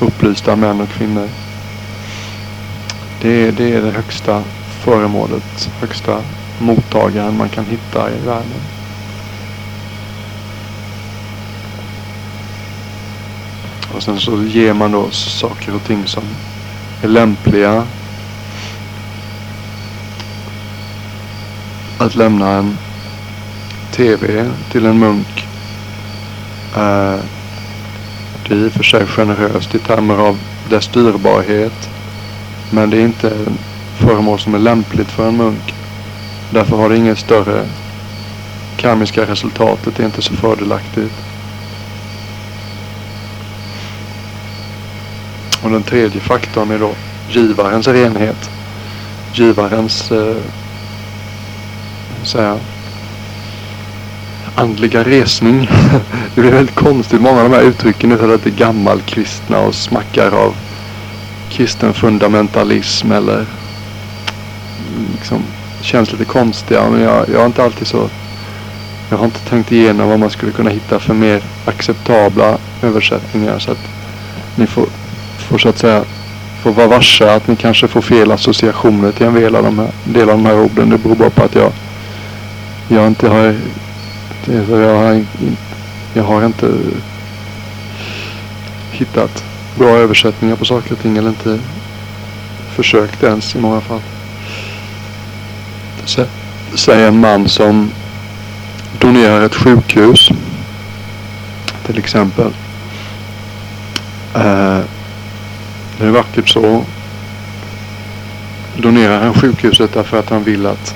upplysta 0.00 0.56
män 0.56 0.80
och 0.80 0.88
kvinnor. 0.88 1.28
Det 3.20 3.48
är, 3.48 3.52
det 3.52 3.72
är 3.72 3.82
det 3.82 3.90
högsta 3.90 4.42
föremålet, 4.84 5.70
högsta 5.80 6.22
mottagaren 6.58 7.36
man 7.36 7.48
kan 7.48 7.64
hitta 7.64 8.10
i 8.10 8.26
världen. 8.26 8.60
Och 13.94 14.02
sen 14.02 14.20
så 14.20 14.42
ger 14.42 14.74
man 14.74 14.92
då 14.92 15.10
saker 15.10 15.74
och 15.74 15.84
ting 15.84 16.06
som 16.06 16.22
är 17.02 17.08
lämpliga 17.08 17.86
att 21.98 22.14
lämna 22.14 22.48
en 22.48 22.78
TV 23.92 24.50
till 24.70 24.86
en 24.86 24.98
munk. 24.98 25.46
Uh, 26.76 27.20
det 28.48 28.54
är 28.54 28.58
i 28.58 28.68
och 28.68 28.72
för 28.72 28.82
sig 28.82 29.06
generöst 29.06 29.74
i 29.74 29.78
termer 29.78 30.16
av 30.18 30.38
dess 30.70 30.88
dyrbarhet. 30.88 31.88
Men 32.70 32.90
det 32.90 32.96
är 32.96 33.04
inte 33.04 33.32
föremål 33.96 34.38
som 34.38 34.54
är 34.54 34.58
lämpligt 34.58 35.10
för 35.10 35.28
en 35.28 35.36
munk. 35.36 35.74
Därför 36.50 36.76
har 36.76 36.88
det 36.88 36.96
inget 36.96 37.18
större 37.18 37.66
karmiska 38.76 39.26
resultatet. 39.26 39.96
Det 39.96 40.02
är 40.02 40.06
inte 40.06 40.22
så 40.22 40.34
fördelaktigt. 40.34 41.12
Och 45.62 45.70
den 45.70 45.82
tredje 45.82 46.20
faktorn 46.20 46.70
är 46.70 46.78
då 46.78 46.94
givarens 47.30 47.88
renhet. 47.88 48.50
Givarens 49.34 50.12
eh, 50.12 50.36
säga, 52.22 52.58
andliga 54.54 55.04
resning. 55.04 55.70
det 56.34 56.40
blir 56.40 56.52
väldigt 56.52 56.74
konstigt. 56.74 57.20
Många 57.20 57.42
av 57.42 57.50
de 57.50 57.56
här 57.56 57.62
uttrycken 57.62 58.12
är 58.12 58.28
lite 58.28 58.50
gammalkristna 58.50 59.58
och 59.58 59.74
smackar 59.74 60.30
av 60.30 60.54
kristen 61.50 61.94
fundamentalism 61.94 63.12
eller 63.12 63.34
mm, 63.34 63.46
liksom 65.12 65.42
känns 65.80 66.12
lite 66.12 66.24
konstiga. 66.24 66.90
Men 66.90 67.00
jag, 67.00 67.28
jag 67.28 67.38
har 67.38 67.46
inte 67.46 67.64
alltid 67.64 67.86
så 67.86 68.08
jag 69.10 69.18
har 69.18 69.24
inte 69.24 69.40
tänkt 69.40 69.72
igenom 69.72 70.08
vad 70.08 70.18
man 70.18 70.30
skulle 70.30 70.52
kunna 70.52 70.70
hitta 70.70 70.98
för 70.98 71.14
mer 71.14 71.42
acceptabla 71.64 72.58
översättningar. 72.82 73.58
Så 73.58 73.70
att 73.70 73.88
ni 74.56 74.66
får, 74.66 74.86
får 75.38 75.58
så 75.58 75.68
att 75.68 75.78
säga 75.78 76.04
får 76.62 76.72
vara 76.72 76.86
varse 76.86 77.34
att 77.34 77.48
ni 77.48 77.56
kanske 77.56 77.88
får 77.88 78.02
fel 78.02 78.32
associationer 78.32 79.12
till 79.12 79.26
en 79.26 79.34
del 79.34 79.56
av 79.56 79.62
de 79.62 79.78
här, 79.78 79.90
del 80.04 80.30
av 80.30 80.36
de 80.36 80.46
här 80.46 80.60
orden. 80.60 80.90
Det 80.90 80.98
beror 80.98 81.14
bara 81.14 81.30
på 81.30 81.42
att 81.42 81.54
jag, 81.54 81.72
jag 82.88 83.06
inte 83.06 83.28
har 83.28 83.54
jag 84.46 84.94
har, 84.94 85.24
jag 86.14 86.22
har 86.22 86.46
inte 86.46 86.74
hittat 88.90 89.44
bra 89.78 89.88
översättningar 89.88 90.56
på 90.56 90.64
saker 90.64 90.92
och 90.92 90.98
ting 90.98 91.16
eller 91.16 91.28
inte 91.28 91.58
försökt 92.74 93.22
ens 93.22 93.54
i 93.54 93.58
många 93.58 93.80
fall. 93.80 94.00
Säg 96.74 97.04
en 97.04 97.20
man 97.20 97.48
som 97.48 97.90
donerar 99.00 99.42
ett 99.42 99.54
sjukhus 99.54 100.28
till 101.86 101.98
exempel. 101.98 102.52
Eh, 104.34 104.80
det 105.98 106.06
är 106.06 106.10
vackert 106.10 106.48
så. 106.48 106.84
Donerar 108.76 109.24
han 109.24 109.34
sjukhuset 109.34 109.94
därför 109.94 110.18
att 110.18 110.30
han 110.30 110.44
vill 110.44 110.66
att 110.66 110.94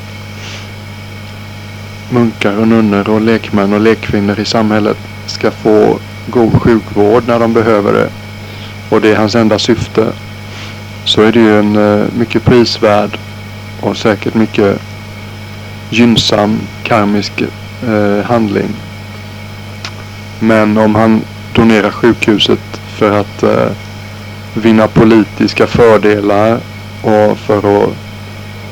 munkar 2.11 2.57
och 2.57 2.69
nunnor 2.69 3.09
och 3.09 3.21
lekmän 3.21 3.73
och 3.73 3.81
lekkvinnor 3.81 4.41
i 4.41 4.45
samhället 4.45 4.99
ska 5.27 5.51
få 5.51 5.99
god 6.27 6.63
sjukvård 6.63 7.23
när 7.27 7.39
de 7.39 7.53
behöver 7.53 7.93
det. 7.93 8.09
Och 8.89 9.01
det 9.01 9.13
är 9.13 9.17
hans 9.17 9.35
enda 9.35 9.59
syfte. 9.59 10.13
Så 11.05 11.23
är 11.23 11.33
det 11.33 11.41
ju 11.41 11.59
en 11.59 11.77
eh, 11.77 12.07
mycket 12.19 12.45
prisvärd 12.45 13.19
och 13.81 13.97
säkert 13.97 14.35
mycket 14.35 14.81
gynnsam 15.91 16.59
karmisk 16.83 17.43
eh, 17.89 18.25
handling. 18.25 18.69
Men 20.41 20.79
om 20.79 20.95
han 20.95 21.23
donerar 21.55 21.91
sjukhuset 21.91 22.81
för 22.99 23.21
att 23.21 23.43
eh, 23.43 23.71
vinna 24.55 24.89
politiska 24.89 25.67
fördelar 25.67 26.59
och 27.03 27.39
för 27.39 27.85
att 27.85 27.93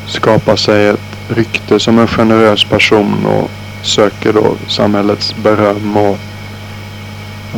skapa 0.06 0.56
sig 0.56 0.88
ett 0.88 1.13
rykte 1.28 1.80
som 1.80 1.98
en 1.98 2.08
generös 2.08 2.64
person 2.64 3.26
och 3.26 3.50
söker 3.82 4.32
då 4.32 4.56
samhällets 4.68 5.34
beröm 5.42 5.96
och 5.96 6.18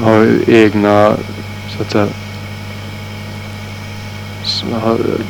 har 0.03 0.29
egna 0.47 1.15
så 1.69 1.83
att 1.83 1.91
säga 1.91 2.09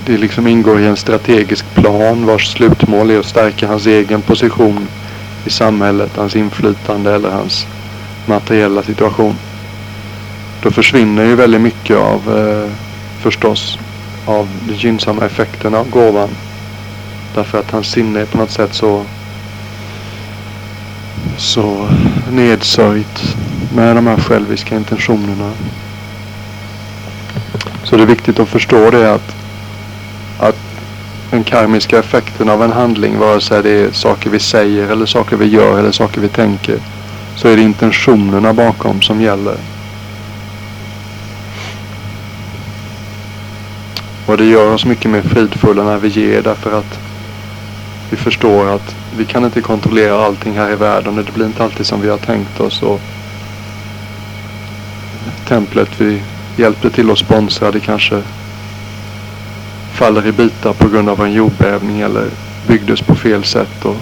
det 0.07 0.17
liksom 0.17 0.47
ingår 0.47 0.81
i 0.81 0.87
en 0.87 0.97
strategisk 0.97 1.75
plan 1.75 2.27
vars 2.27 2.53
slutmål 2.53 3.11
är 3.11 3.19
att 3.19 3.27
stärka 3.27 3.69
hans 3.69 3.87
egen 3.87 4.23
position 4.23 4.89
i 5.45 5.51
samhället, 5.51 6.11
hans 6.17 6.37
inflytande 6.37 7.15
eller 7.15 7.31
hans 7.31 7.67
materiella 8.27 8.83
situation. 8.83 9.35
Då 10.63 10.71
försvinner 10.71 11.25
ju 11.25 11.35
väldigt 11.35 11.61
mycket 11.61 11.97
av 11.97 12.39
eh, 12.39 12.73
förstås 13.23 13.79
av 14.27 14.49
de 14.69 14.75
gynnsamma 14.75 15.25
effekterna 15.25 15.79
av 15.79 15.91
gåvan. 15.91 16.29
Därför 17.37 17.59
att 17.59 17.71
hans 17.71 17.87
sinne 17.87 18.21
är 18.21 18.27
på 18.27 18.39
något 18.39 18.51
sätt 18.51 18.75
så 18.75 19.05
så 21.37 21.89
nedsörjt 22.31 23.37
med 23.75 23.97
de 23.97 24.07
här 24.07 24.17
själviska 24.17 24.77
intentionerna. 24.77 25.53
Så 27.85 27.97
det 27.97 28.03
är 28.03 28.07
viktigt 28.07 28.41
att 28.41 28.49
förstå 28.49 28.91
det 28.91 29.15
att, 29.15 29.37
att 30.39 30.59
den 31.31 31.45
karmiska 31.45 31.99
effekten 31.99 32.49
av 32.49 32.63
en 32.63 32.73
handling, 32.73 33.19
vare 33.19 33.41
sig 33.41 33.63
det 33.63 33.71
är 33.71 33.93
saker 33.93 34.31
vi 34.31 34.39
säger 34.39 34.89
eller 34.89 35.07
saker 35.07 35.37
vi 35.37 35.47
gör 35.47 35.79
eller 35.79 35.93
saker 35.93 36.21
vi 36.21 36.29
tänker, 36.29 36.79
så 37.37 37.49
är 37.49 37.57
det 37.57 37.63
intentionerna 37.63 38.53
bakom 38.53 39.03
som 39.03 39.21
gäller. 39.21 39.57
Och 44.27 44.37
det 44.37 44.45
gör 44.45 44.75
oss 44.75 44.85
mycket 44.85 45.11
mer 45.11 45.23
fridfulla 45.23 45.85
när 45.85 45.99
vi 45.99 46.09
ger 46.09 46.43
därför 46.43 46.79
att 46.79 47.06
vi 48.11 48.17
förstår 48.17 48.75
att 48.75 48.97
vi 49.17 49.25
kan 49.25 49.45
inte 49.45 49.61
kontrollera 49.61 50.25
allting 50.25 50.53
här 50.53 50.73
i 50.73 50.77
världen 50.77 51.19
och 51.19 51.25
det 51.25 51.33
blir 51.33 51.47
inte 51.47 51.65
alltid 51.65 51.87
som 51.87 52.01
vi 52.01 52.09
har 52.09 52.19
tänkt 52.19 52.61
oss. 52.61 52.83
Och 52.83 53.01
templet 55.49 56.01
vi 56.01 56.23
hjälpte 56.57 56.91
till 56.91 57.11
att 57.11 57.19
sponsra 57.19 57.71
det 57.71 57.81
kanske 57.81 58.23
faller 59.93 60.27
i 60.27 60.33
bitar 60.33 60.73
på 60.73 60.89
grund 60.89 61.09
av 61.09 61.25
en 61.25 61.33
jordbävning 61.33 62.01
eller 62.01 62.25
byggdes 62.67 63.01
på 63.01 63.15
fel 63.15 63.45
sätt 63.45 63.85
och 63.85 63.97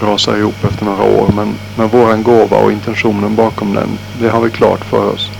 rasar 0.00 0.36
ihop 0.36 0.64
efter 0.64 0.84
några 0.84 1.02
år. 1.02 1.30
Men, 1.36 1.54
men 1.76 1.88
våran 1.88 2.22
gåva 2.22 2.56
och 2.56 2.72
intentionen 2.72 3.34
bakom 3.34 3.74
den, 3.74 3.88
det 4.20 4.28
har 4.28 4.40
vi 4.40 4.50
klart 4.50 4.84
för 4.84 5.12
oss. 5.12 5.30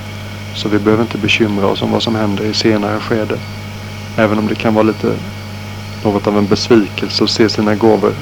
Så 0.54 0.68
vi 0.68 0.78
behöver 0.78 1.02
inte 1.02 1.18
bekymra 1.18 1.66
oss 1.66 1.82
om 1.82 1.92
vad 1.92 2.02
som 2.02 2.14
händer 2.14 2.44
i 2.44 2.54
senare 2.54 3.00
skede. 3.00 3.38
Även 4.16 4.38
om 4.38 4.46
det 4.46 4.54
kan 4.54 4.74
vara 4.74 4.82
lite 4.82 5.14
något 6.06 6.26
av 6.26 6.38
en 6.38 6.46
besvikelse 6.46 7.24
att 7.24 7.30
se 7.30 7.48
sina 7.48 7.74
gåvor 7.74 8.12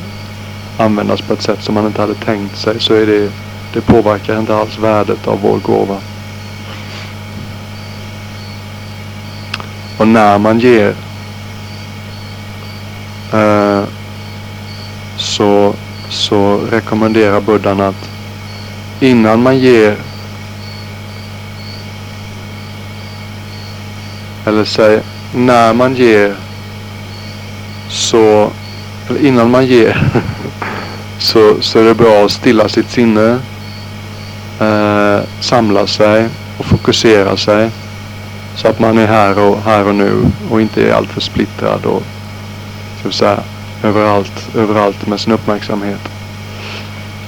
användas 0.79 1.21
på 1.21 1.33
ett 1.33 1.43
sätt 1.43 1.63
som 1.63 1.75
man 1.75 1.87
inte 1.87 2.01
hade 2.01 2.15
tänkt 2.15 2.59
sig 2.59 2.81
så 2.81 2.95
är 2.95 3.07
det 3.07 3.31
Det 3.73 3.81
påverkar 3.81 4.39
inte 4.39 4.57
alls 4.57 4.79
värdet 4.79 5.27
av 5.27 5.41
vår 5.41 5.59
gåva. 5.59 5.99
Och 9.99 10.09
när 10.09 10.39
man 10.39 10.59
ger 10.59 10.95
eh, 13.33 13.83
så, 15.17 15.75
så 16.09 16.61
rekommenderar 16.71 17.41
buddhan 17.41 17.81
att 17.81 18.11
innan 19.01 19.43
man 19.43 19.59
ger 19.59 19.97
eller 24.47 24.65
säg 24.65 25.01
när 25.35 25.75
man 25.75 25.95
ger 25.95 26.37
så 27.89 28.51
innan 29.21 29.51
man 29.51 29.67
ger 29.67 30.11
så, 31.19 31.55
så 31.61 31.79
är 31.79 31.85
det 31.85 31.95
bra 31.95 32.25
att 32.25 32.33
stilla 32.33 32.69
sitt 32.69 32.91
sinne 32.91 33.39
eh, 34.61 35.21
samla 35.41 35.87
sig 35.87 36.29
och 36.59 36.67
fokusera 36.67 37.37
sig 37.37 37.71
så 38.57 38.69
att 38.69 38.81
man 38.81 38.99
är 38.99 39.07
här 39.07 39.39
och, 39.39 39.63
här 39.63 39.89
och 39.89 39.95
nu 39.95 40.13
och 40.51 40.61
inte 40.61 40.89
är 40.89 40.93
alltför 40.93 41.21
splittrad 41.21 41.87
och 41.87 42.03
ska 42.99 43.09
vi 43.09 43.15
säga, 43.15 43.41
överallt, 43.83 44.49
överallt 44.55 45.07
med 45.07 45.21
sin 45.21 45.33
uppmärksamhet. 45.33 46.01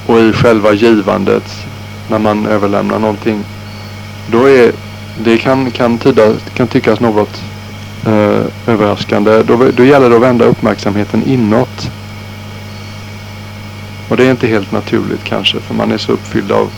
Och 0.06 0.18
i 0.18 0.32
själva 0.32 0.72
givandet 0.72 1.66
när 2.10 2.18
man 2.18 2.46
överlämnar 2.46 2.98
någonting. 2.98 3.44
Då 4.30 4.48
är 4.48 4.72
det 5.24 5.38
kan, 5.38 5.70
kan, 5.70 5.98
tyda, 5.98 6.32
kan 6.54 6.66
tyckas 6.66 7.00
något 7.00 7.42
eh, 8.06 8.44
överraskande. 8.66 9.42
Då, 9.42 9.70
då 9.76 9.84
gäller 9.84 10.10
det 10.10 10.16
att 10.16 10.22
vända 10.22 10.44
uppmärksamheten 10.44 11.22
inåt. 11.26 11.90
Och 14.08 14.16
det 14.16 14.24
är 14.24 14.30
inte 14.30 14.46
helt 14.46 14.72
naturligt 14.72 15.24
kanske 15.24 15.60
för 15.60 15.74
man 15.74 15.92
är 15.92 15.98
så 15.98 16.12
uppfylld 16.12 16.52
av 16.52 16.70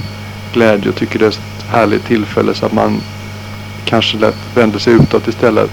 glädje 0.52 0.88
och 0.88 0.96
tycker 0.96 1.18
det 1.18 1.24
är 1.24 1.28
ett 1.28 1.40
härligt 1.70 2.06
tillfälle 2.06 2.54
så 2.54 2.66
att 2.66 2.72
man 2.72 3.00
kanske 3.84 4.18
lätt 4.18 4.36
vänder 4.54 4.78
sig 4.78 4.92
utåt 4.92 5.28
istället. 5.28 5.70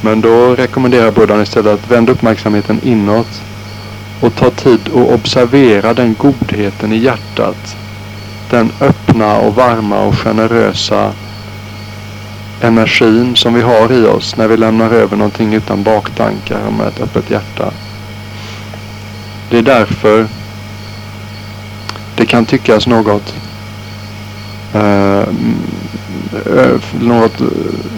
Men 0.00 0.20
då 0.20 0.54
rekommenderar 0.54 1.10
buddhan 1.10 1.42
istället 1.42 1.74
att 1.74 1.90
vända 1.90 2.12
uppmärksamheten 2.12 2.80
inåt 2.82 3.42
och 4.20 4.34
ta 4.34 4.50
tid 4.50 4.88
och 4.92 5.14
observera 5.14 5.94
den 5.94 6.14
godheten 6.18 6.92
i 6.92 6.96
hjärtat. 6.96 7.76
Den 8.50 8.72
öppna 8.80 9.36
och 9.36 9.54
varma 9.54 10.02
och 10.02 10.14
generösa 10.14 11.12
energin 12.62 13.36
som 13.36 13.54
vi 13.54 13.62
har 13.62 13.92
i 13.92 14.06
oss 14.06 14.36
när 14.36 14.48
vi 14.48 14.56
lämnar 14.56 14.90
över 14.90 15.16
någonting 15.16 15.54
utan 15.54 15.82
baktankar 15.82 16.66
och 16.66 16.72
med 16.72 16.86
ett 16.86 17.00
öppet 17.00 17.30
hjärta. 17.30 17.72
Det 19.50 19.58
är 19.58 19.62
därför 19.62 20.26
det 22.16 22.26
kan 22.26 22.46
tyckas 22.46 22.86
något 22.86 23.34
eh, 24.74 25.18
eh, 26.46 26.80
något, 27.00 27.42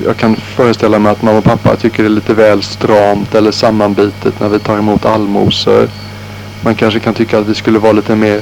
jag 0.04 0.16
kan 0.16 0.36
föreställa 0.36 0.98
mig 0.98 1.12
att 1.12 1.22
mamma 1.22 1.38
och 1.38 1.44
pappa 1.44 1.76
tycker 1.76 2.02
det 2.02 2.08
är 2.08 2.10
lite 2.10 2.34
väl 2.34 2.62
stramt 2.62 3.34
eller 3.34 3.50
sammanbitet 3.50 4.40
när 4.40 4.48
vi 4.48 4.58
tar 4.58 4.78
emot 4.78 5.06
allmosor. 5.06 5.88
Man 6.60 6.74
kanske 6.74 7.00
kan 7.00 7.14
tycka 7.14 7.38
att 7.38 7.46
vi 7.46 7.54
skulle 7.54 7.78
vara 7.78 7.92
lite 7.92 8.16
mer 8.16 8.40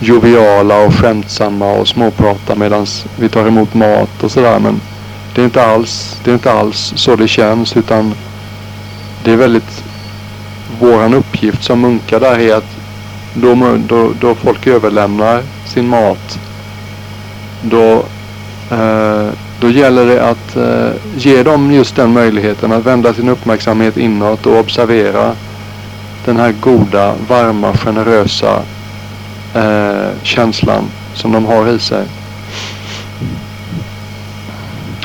joviala 0.00 0.86
och 0.86 0.94
skämtsamma 0.94 1.72
och 1.72 1.88
småprata 1.88 2.54
medan 2.54 2.86
vi 3.16 3.28
tar 3.28 3.46
emot 3.46 3.74
mat 3.74 4.22
och 4.22 4.30
sådär. 4.30 4.58
Men 4.58 4.80
det 5.34 5.40
är 5.40 5.44
inte 5.44 5.66
alls, 5.66 6.20
det 6.24 6.30
är 6.30 6.34
inte 6.34 6.52
alls 6.52 6.92
så 6.96 7.16
det 7.16 7.28
känns 7.28 7.76
utan 7.76 8.14
det 9.24 9.32
är 9.32 9.36
väldigt 9.36 9.84
våran 10.80 11.14
uppgift 11.14 11.64
som 11.64 11.80
munkar 11.80 12.20
där 12.20 12.38
är 12.38 12.54
att 12.54 12.76
då, 13.34 13.78
då, 13.88 14.12
då 14.20 14.34
folk 14.34 14.66
överlämnar 14.66 15.42
sin 15.66 15.88
mat 15.88 16.38
då, 17.70 18.04
eh, 18.70 19.28
då 19.60 19.70
gäller 19.70 20.06
det 20.06 20.30
att 20.30 20.56
eh, 20.56 20.90
ge 21.16 21.42
dem 21.42 21.72
just 21.72 21.96
den 21.96 22.12
möjligheten 22.12 22.72
att 22.72 22.86
vända 22.86 23.14
sin 23.14 23.28
uppmärksamhet 23.28 23.96
inåt 23.96 24.46
och 24.46 24.58
observera 24.58 25.32
den 26.24 26.36
här 26.36 26.54
goda, 26.60 27.14
varma, 27.28 27.76
generösa 27.76 28.62
eh, 29.54 30.08
känslan 30.22 30.84
som 31.14 31.32
de 31.32 31.44
har 31.44 31.68
i 31.68 31.78
sig. 31.78 32.04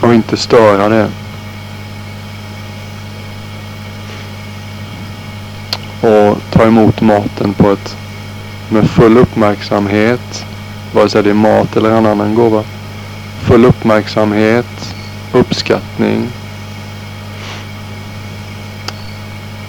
Och 0.01 0.13
inte 0.13 0.37
störa 0.37 0.89
det. 0.89 1.09
Och 6.01 6.37
ta 6.51 6.63
emot 6.63 7.01
maten 7.01 7.53
på 7.53 7.71
ett 7.71 7.97
med 8.69 8.89
full 8.89 9.17
uppmärksamhet. 9.17 10.45
Vare 10.93 11.09
sig 11.09 11.23
det 11.23 11.29
är 11.29 11.33
mat 11.33 11.77
eller 11.77 11.91
en 11.91 12.05
annan 12.05 12.35
gåva. 12.35 12.63
Full 13.41 13.65
uppmärksamhet, 13.65 14.95
uppskattning. 15.33 16.27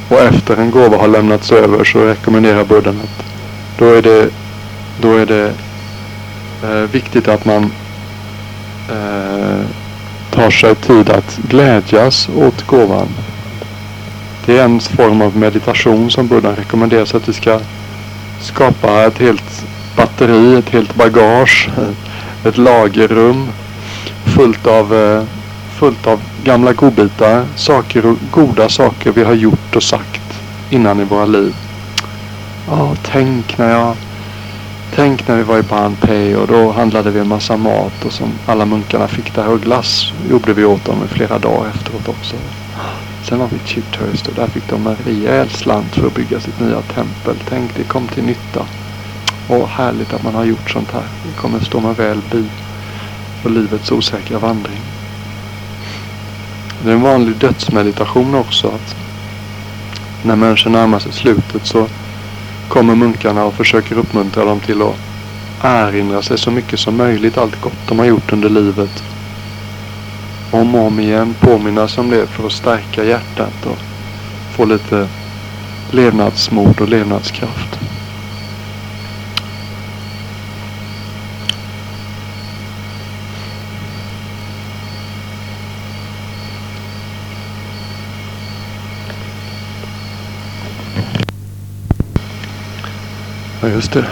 Och 0.08 0.20
efter 0.20 0.56
en 0.56 0.70
gåva 0.70 0.96
har 0.96 1.08
lämnats 1.08 1.52
över 1.52 1.84
så 1.84 2.04
rekommenderar 2.04 2.64
buddhan 2.64 3.00
att 3.04 3.24
då 3.78 3.86
är 3.86 4.02
det, 4.02 4.28
då 5.00 5.16
är 5.16 5.26
det 5.26 5.52
eh, 6.62 6.90
viktigt 6.92 7.28
att 7.28 7.44
man 7.44 7.72
eh, 8.90 9.29
tar 10.40 10.50
sig 10.50 10.74
tid 10.74 11.10
att 11.10 11.38
glädjas 11.48 12.28
åt 12.36 12.66
gåvan. 12.66 13.08
Det 14.46 14.58
är 14.58 14.64
en 14.64 14.80
form 14.80 15.22
av 15.22 15.36
meditation 15.36 16.10
som 16.10 16.26
Buddha 16.28 16.52
rekommenderar 16.52 17.04
så 17.04 17.16
att 17.16 17.28
vi 17.28 17.32
ska 17.32 17.60
skapa 18.40 19.06
ett 19.06 19.18
helt 19.18 19.64
batteri, 19.96 20.58
ett 20.58 20.68
helt 20.68 20.94
bagage, 20.94 21.68
ett 22.44 22.58
lagerrum 22.58 23.48
fullt 24.24 24.66
av, 24.66 24.94
eh, 24.94 25.22
fullt 25.78 26.06
av 26.06 26.20
gamla 26.44 26.72
godbitar, 26.72 27.44
saker 27.56 28.06
och 28.06 28.16
goda 28.30 28.68
saker 28.68 29.12
vi 29.12 29.24
har 29.24 29.34
gjort 29.34 29.76
och 29.76 29.82
sagt 29.82 30.40
innan 30.70 31.00
i 31.00 31.04
våra 31.04 31.26
liv. 31.26 31.54
Ja, 32.68 32.96
tänk 33.02 33.58
när 33.58 33.70
jag 33.70 33.96
Tänk 35.00 35.28
när 35.28 35.36
vi 35.36 35.42
var 35.42 35.58
i 35.58 35.62
Banpei 35.62 36.34
och 36.34 36.46
då 36.46 36.72
handlade 36.72 37.10
vi 37.10 37.20
en 37.20 37.28
massa 37.28 37.56
mat 37.56 38.04
och 38.04 38.12
som 38.12 38.32
alla 38.46 38.66
munkarna 38.66 39.08
fick 39.08 39.34
där 39.34 39.48
och 39.48 39.60
glass 39.60 40.12
gjorde 40.30 40.52
vi 40.52 40.64
åt 40.64 40.84
dem 40.84 41.04
i 41.04 41.08
flera 41.08 41.38
dagar 41.38 41.68
efteråt 41.68 42.08
också. 42.08 42.36
Sen 43.24 43.38
var 43.38 43.46
vi 43.46 43.56
i 43.56 43.60
Chithurst 43.64 44.28
och 44.28 44.34
där 44.34 44.46
fick 44.46 44.68
de 44.68 44.86
en 44.86 44.96
rejäl 45.04 45.50
slant 45.50 45.94
för 45.94 46.06
att 46.06 46.14
bygga 46.14 46.40
sitt 46.40 46.60
nya 46.60 46.80
tempel. 46.80 47.36
Tänk 47.48 47.76
det 47.76 47.82
kom 47.82 48.08
till 48.08 48.24
nytta. 48.24 48.66
Och 49.48 49.68
härligt 49.68 50.12
att 50.12 50.22
man 50.22 50.34
har 50.34 50.44
gjort 50.44 50.70
sånt 50.70 50.90
här. 50.92 51.04
Det 51.26 51.40
kommer 51.40 51.60
stå 51.60 51.80
mig 51.80 51.94
väl 51.94 52.20
bi 52.32 52.44
på 53.42 53.48
livets 53.48 53.92
osäkra 53.92 54.38
vandring. 54.38 54.80
Det 56.84 56.90
är 56.90 56.94
en 56.94 57.02
vanlig 57.02 57.36
dödsmeditation 57.36 58.34
också 58.34 58.68
att 58.68 58.96
när 60.22 60.36
människor 60.36 60.70
närmar 60.70 60.98
sig 60.98 61.12
slutet 61.12 61.66
så 61.66 61.86
kommer 62.70 62.94
munkarna 62.94 63.44
och 63.44 63.54
försöker 63.54 63.98
uppmuntra 63.98 64.44
dem 64.44 64.60
till 64.60 64.82
att 64.82 64.96
erinra 65.60 66.22
sig 66.22 66.38
så 66.38 66.50
mycket 66.50 66.80
som 66.80 66.96
möjligt 66.96 67.38
allt 67.38 67.60
gott 67.60 67.88
de 67.88 67.98
har 67.98 68.06
gjort 68.06 68.32
under 68.32 68.48
livet. 68.48 69.04
Om 70.50 70.74
och 70.74 70.86
om 70.86 71.00
igen 71.00 71.34
påminnas 71.40 71.98
om 71.98 72.10
det 72.10 72.26
för 72.26 72.46
att 72.46 72.52
stärka 72.52 73.04
hjärtat 73.04 73.66
och 73.66 73.78
få 74.56 74.64
lite 74.64 75.08
levnadsmod 75.90 76.80
och 76.80 76.88
levnadskraft. 76.88 77.78
Ja 93.62 93.68
just 93.68 93.92
det. 93.92 94.04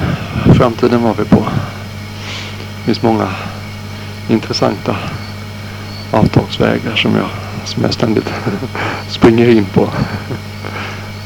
Framtiden 0.55 1.03
var 1.03 1.15
vi 1.15 1.25
på. 1.25 1.47
Det 2.79 2.85
finns 2.85 3.03
många 3.03 3.29
intressanta 4.29 4.97
avtagsvägar 6.11 6.97
som 6.97 7.17
jag, 7.17 7.29
som 7.65 7.83
jag 7.83 7.95
ständigt 7.95 8.33
springer 9.09 9.49
in 9.49 9.65
på. 9.65 9.89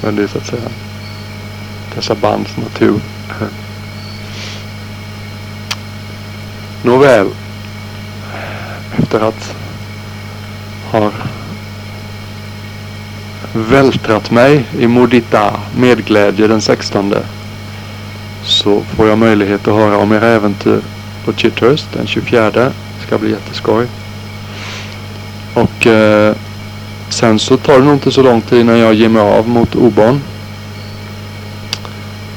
Men 0.02 0.16
det 0.16 0.22
är 0.22 0.26
så 0.26 0.38
att 0.38 0.46
säga 0.46 0.68
dessa 1.94 2.14
bands 2.14 2.56
natur. 2.56 3.00
Nåväl. 6.82 7.28
Efter 8.98 9.20
att 9.20 9.54
ha 10.90 11.11
vältrat 13.52 14.30
mig 14.30 14.66
i 14.78 14.87
Modita 14.87 15.61
medglädje 15.76 16.46
den 16.46 16.61
16 16.61 17.14
så 18.44 18.81
får 18.81 19.09
jag 19.09 19.18
möjlighet 19.18 19.68
att 19.68 19.74
höra 19.74 19.96
om 19.96 20.12
era 20.12 20.26
äventyr 20.26 20.81
på 21.24 21.33
Chithurst 21.33 21.87
den 21.92 22.07
24. 22.07 22.50
Det 22.50 22.72
ska 23.07 23.18
bli 23.18 23.31
jätteskoj. 23.31 23.87
Och 25.55 25.87
eh, 25.87 26.37
sen 27.09 27.38
så 27.38 27.57
tar 27.57 27.78
det 27.78 27.85
nog 27.85 27.94
inte 27.94 28.11
så 28.11 28.22
lång 28.22 28.40
tid 28.40 28.61
innan 28.61 28.78
jag 28.78 28.94
ger 28.94 29.09
mig 29.09 29.22
av 29.22 29.48
mot 29.48 29.74
Obon. 29.74 30.20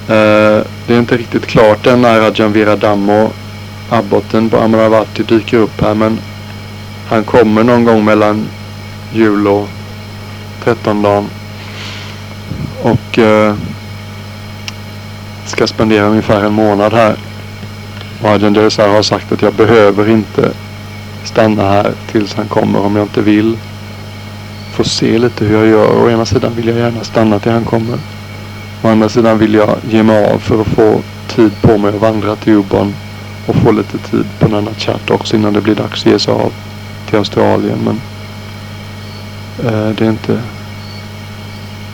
Eh, 0.08 0.64
det 0.88 0.94
är 0.94 1.00
inte 1.00 1.18
riktigt 1.18 1.46
klart 1.46 1.88
än 1.88 2.02
när 2.02 2.20
Rajanvira 2.20 2.76
Dammo 2.76 3.32
abboten 3.90 4.50
på 4.50 4.58
Amravati 4.58 5.24
dyker 5.24 5.58
upp 5.58 5.82
här 5.82 5.94
men 5.94 6.20
han 7.08 7.24
kommer 7.24 7.64
någon 7.64 7.84
gång 7.84 8.06
mellan 8.06 8.48
jul 9.14 9.48
och 9.48 9.68
trettondagen. 10.64 11.30
Och 12.82 13.20
eh, 13.20 13.56
ska 15.46 15.68
spendera 15.68 16.06
ungefär 16.06 16.44
en 16.44 16.54
månad 16.54 16.94
här. 16.94 17.16
Och 18.22 18.30
Arjen 18.30 18.54
Dösar 18.54 18.88
har 18.88 19.02
sagt 19.02 19.32
att 19.32 19.42
jag 19.42 19.54
behöver 19.54 20.10
inte 20.10 20.52
stanna 21.24 21.64
här 21.64 21.94
tills 22.12 22.34
han 22.34 22.48
kommer 22.48 22.80
om 22.80 22.96
jag 22.96 23.06
inte 23.06 23.22
vill. 23.22 23.58
Få 24.74 24.84
se 24.84 25.18
lite 25.18 25.46
hur 25.46 25.58
jag 25.58 25.68
gör. 25.68 26.04
Å 26.04 26.10
ena 26.10 26.26
sidan 26.26 26.54
vill 26.56 26.68
jag 26.68 26.78
gärna 26.78 27.04
stanna 27.04 27.40
till 27.40 27.52
han 27.52 27.66
kommer. 27.66 28.00
Å 28.84 28.88
andra 28.88 29.10
sidan 29.10 29.38
vill 29.38 29.54
jag 29.54 29.78
ge 29.90 30.04
mig 30.04 30.34
av 30.34 30.40
för 30.40 30.62
att 30.62 30.68
få 30.68 31.02
tid 31.28 31.52
på 31.62 31.78
mig 31.78 31.96
att 31.96 32.02
vandra 32.02 32.36
till 32.36 32.54
Ubon 32.54 32.96
och 33.48 33.56
få 33.56 33.72
lite 33.72 33.98
tid 33.98 34.26
på 34.40 34.48
denna 34.48 34.74
chatt 34.74 35.10
också 35.10 35.36
innan 35.36 35.54
det 35.54 35.62
blir 35.62 35.76
dags 35.76 36.06
att 36.06 36.12
ge 36.12 36.20
sig 36.20 36.34
av 36.34 36.54
till 37.10 37.18
Australien. 37.18 37.80
Men 37.86 38.02
eh, 39.66 39.96
det 39.96 40.06
är 40.06 40.10
inte 40.10 40.42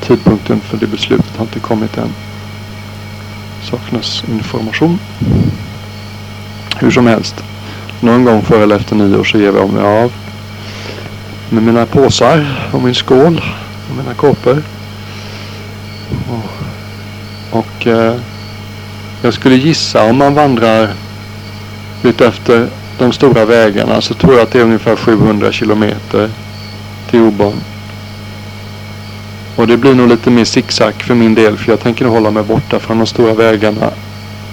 tidpunkten 0.02 0.62
för 0.62 0.78
det 0.78 0.88
beslutet 0.88 1.38
har 1.38 1.46
inte 1.46 1.60
kommit 1.60 1.98
än. 1.98 2.14
Saknas 3.64 4.24
information. 4.28 5.00
Hur 6.80 6.92
som 6.92 7.08
helst. 7.08 7.36
Någon 8.00 8.26
gång 8.26 8.42
före 8.42 8.64
eller 8.64 8.76
efter 8.76 8.96
nyår 8.96 9.24
så 9.24 9.38
ger 9.38 9.54
jag 9.54 9.70
mig 9.70 9.84
av 9.84 10.12
med 11.50 11.64
mina 11.64 11.86
påsar 11.86 12.70
och 12.74 12.82
min 12.82 12.96
skål 12.96 13.42
och 13.90 13.98
mina 13.98 14.14
kåpor. 14.14 14.64
Och, 16.30 17.58
och 17.60 17.88
eh, 17.88 18.16
jag 19.22 19.34
skulle 19.34 19.56
gissa 19.56 20.04
om 20.04 20.18
man 20.18 20.36
vandrar 20.36 20.90
ut 22.04 22.22
efter 22.22 22.68
de 22.98 23.12
stora 23.12 23.46
vägarna 23.46 24.02
så 24.02 24.14
tror 24.14 24.34
jag 24.34 24.44
att 24.44 24.52
det 24.52 24.60
är 24.60 24.64
ungefär 24.64 24.96
700 24.96 25.52
kilometer 25.52 26.30
till 27.10 27.20
Obon. 27.20 27.62
Och 29.62 29.68
det 29.68 29.78
blir 29.78 29.96
nog 29.96 30.08
lite 30.10 30.30
mer 30.30 30.44
zigzag 30.46 30.94
för 30.94 31.16
min 31.16 31.36
del 31.36 31.58
för 31.58 31.72
jag 31.72 31.80
tänker 31.80 32.06
hålla 32.06 32.32
mig 32.32 32.44
borta 32.44 32.80
från 32.80 32.98
de 32.98 33.06
stora 33.08 33.34
vägarna 33.34 33.92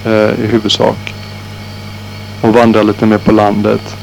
eh, 0.05 0.45
i 0.45 0.47
huvudsak. 0.47 1.15
Och 2.41 2.55
vandra 2.55 2.83
lite 2.83 3.07
mer 3.07 3.19
på 3.19 3.33
landet. 3.33 3.97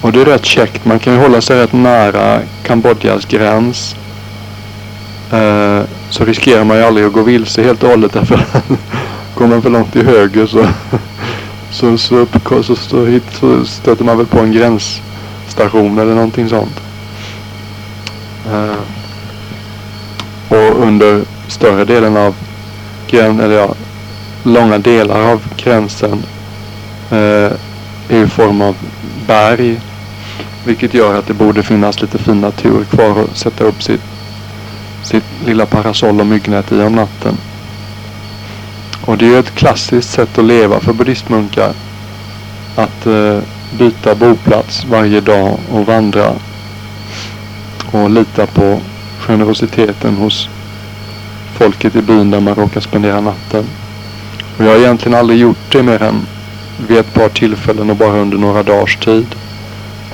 Och 0.00 0.12
det 0.12 0.20
är 0.20 0.24
rätt 0.24 0.44
käckt. 0.44 0.84
Man 0.84 0.98
kan 0.98 1.12
ju 1.12 1.18
hålla 1.18 1.40
sig 1.40 1.62
rätt 1.62 1.72
nära 1.72 2.40
Kambodjas 2.62 3.24
gräns. 3.24 3.96
Eh, 5.32 5.80
så 6.10 6.24
riskerar 6.24 6.64
man 6.64 6.76
ju 6.76 6.82
aldrig 6.82 7.06
att 7.06 7.12
gå 7.12 7.22
vilse 7.22 7.62
helt 7.62 7.82
och 7.82 7.90
hållet 7.90 8.12
därför 8.12 8.34
att 8.34 8.68
går 9.34 9.46
man 9.46 9.62
för 9.62 9.70
långt 9.70 9.92
till 9.92 10.06
höger 10.06 10.46
så, 10.46 10.66
så, 11.70 11.98
så, 11.98 12.26
så, 12.62 12.76
så, 12.76 13.04
hit, 13.04 13.24
så 13.40 13.64
stöter 13.64 14.04
man 14.04 14.16
väl 14.16 14.26
på 14.26 14.38
en 14.38 14.52
gränsstation 14.52 15.98
eller 15.98 16.14
någonting 16.14 16.48
sånt. 16.48 16.80
Eh, 18.52 18.97
under 20.78 21.22
större 21.48 21.84
delen 21.84 22.16
av 22.16 22.34
gränsen, 23.10 23.40
eller 23.44 23.56
ja, 23.56 23.74
långa 24.42 24.78
delar 24.78 25.20
av 25.20 25.42
gränsen 25.56 26.22
eh, 27.10 27.52
i 28.08 28.26
form 28.26 28.60
av 28.60 28.76
berg. 29.26 29.80
Vilket 30.64 30.94
gör 30.94 31.18
att 31.18 31.26
det 31.26 31.34
borde 31.34 31.62
finnas 31.62 32.02
lite 32.02 32.18
fin 32.18 32.40
natur 32.40 32.84
kvar 32.84 33.20
att 33.20 33.36
sätta 33.36 33.64
upp 33.64 33.82
sitt, 33.82 34.02
sitt 35.02 35.24
lilla 35.46 35.66
parasoll 35.66 36.20
och 36.20 36.26
myggnät 36.26 36.72
i 36.72 36.82
om 36.82 36.94
natten. 36.94 37.36
Och 39.04 39.18
det 39.18 39.26
är 39.26 39.30
ju 39.30 39.38
ett 39.38 39.54
klassiskt 39.54 40.10
sätt 40.10 40.38
att 40.38 40.44
leva 40.44 40.80
för 40.80 40.92
buddhistmunkar. 40.92 41.72
Att 42.76 43.06
eh, 43.06 43.38
byta 43.78 44.14
boplats 44.14 44.84
varje 44.84 45.20
dag 45.20 45.58
och 45.72 45.86
vandra. 45.86 46.32
Och 47.92 48.10
lita 48.10 48.46
på 48.46 48.80
generositeten 49.18 50.16
hos 50.16 50.48
folket 51.58 51.96
i 51.96 52.02
byn 52.02 52.30
där 52.30 52.40
man 52.40 52.54
råkar 52.54 52.80
spendera 52.80 53.20
natten. 53.20 53.64
Och 54.56 54.64
jag 54.64 54.70
har 54.70 54.76
egentligen 54.76 55.18
aldrig 55.18 55.38
gjort 55.40 55.72
det 55.72 55.82
mer 55.82 56.02
än 56.02 56.26
vid 56.88 56.98
ett 56.98 57.14
par 57.14 57.28
tillfällen 57.28 57.90
och 57.90 57.96
bara 57.96 58.18
under 58.18 58.38
några 58.38 58.62
dagars 58.62 58.96
tid. 58.96 59.26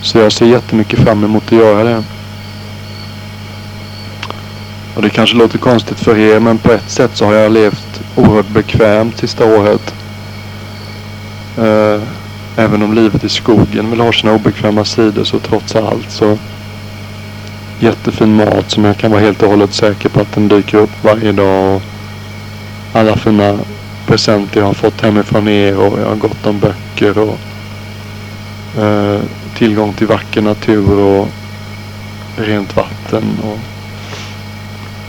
Så 0.00 0.18
jag 0.18 0.32
ser 0.32 0.46
jättemycket 0.46 0.98
fram 0.98 1.24
emot 1.24 1.44
att 1.46 1.52
göra 1.52 1.84
det. 1.84 2.04
Och 4.94 5.02
det 5.02 5.10
kanske 5.10 5.36
låter 5.36 5.58
konstigt 5.58 6.00
för 6.00 6.18
er 6.18 6.40
men 6.40 6.58
på 6.58 6.72
ett 6.72 6.90
sätt 6.90 7.10
så 7.14 7.24
har 7.24 7.32
jag 7.32 7.52
levt 7.52 8.00
oerhört 8.16 8.48
bekvämt 8.48 9.18
sista 9.18 9.44
året. 9.44 9.94
Äh, 11.58 12.02
även 12.56 12.82
om 12.82 12.94
livet 12.94 13.24
i 13.24 13.28
skogen 13.28 13.90
vill 13.90 14.00
ha 14.00 14.12
sina 14.12 14.32
obekväma 14.32 14.84
sidor 14.84 15.24
så 15.24 15.38
trots 15.38 15.76
allt 15.76 16.10
så 16.10 16.38
jättefin 17.78 18.36
mat 18.36 18.70
som 18.70 18.84
jag 18.84 18.96
kan 18.96 19.10
vara 19.10 19.20
helt 19.20 19.42
och 19.42 19.48
hållet 19.48 19.74
säker 19.74 20.08
på 20.08 20.20
att 20.20 20.32
den 20.32 20.48
dyker 20.48 20.78
upp 20.78 21.04
varje 21.04 21.32
dag. 21.32 21.74
Och 21.74 21.82
alla 22.92 23.16
fina 23.16 23.58
presenter 24.06 24.60
jag 24.60 24.66
har 24.66 24.74
fått 24.74 25.00
hemifrån 25.00 25.48
er 25.48 25.78
och 25.78 26.00
jag 26.00 26.06
har 26.06 26.16
gott 26.16 26.46
om 26.46 26.60
böcker 26.60 27.18
och 27.18 27.38
eh, 28.82 29.20
tillgång 29.56 29.92
till 29.92 30.06
vacker 30.06 30.42
natur 30.42 30.98
och 30.98 31.28
rent 32.36 32.76
vatten 32.76 33.24
och 33.42 33.58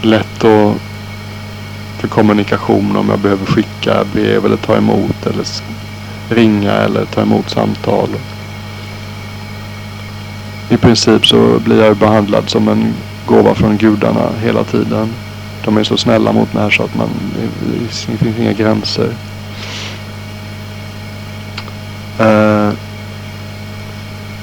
lätt 0.02 0.44
att 0.44 0.76
för 1.98 2.08
kommunikation 2.08 2.96
om 2.96 3.08
jag 3.08 3.18
behöver 3.18 3.46
skicka 3.46 4.04
brev 4.12 4.44
eller 4.44 4.56
ta 4.56 4.76
emot 4.76 5.26
eller 5.26 5.44
ringa 6.30 6.72
eller 6.72 7.04
ta 7.04 7.22
emot 7.22 7.50
samtal. 7.50 8.08
I 10.68 10.76
princip 10.76 11.26
så 11.26 11.58
blir 11.58 11.84
jag 11.84 11.96
behandlad 11.96 12.50
som 12.50 12.68
en 12.68 12.94
gåva 13.26 13.54
från 13.54 13.76
gudarna 13.76 14.28
hela 14.42 14.64
tiden. 14.64 15.08
De 15.64 15.76
är 15.76 15.84
så 15.84 15.96
snälla 15.96 16.32
mot 16.32 16.54
mig 16.54 16.62
här 16.62 16.70
så 16.70 16.82
att 16.82 16.94
man, 16.94 17.08
det 18.10 18.16
finns 18.16 18.38
inga 18.38 18.52
gränser. 18.52 19.08
Uh, 22.20 22.72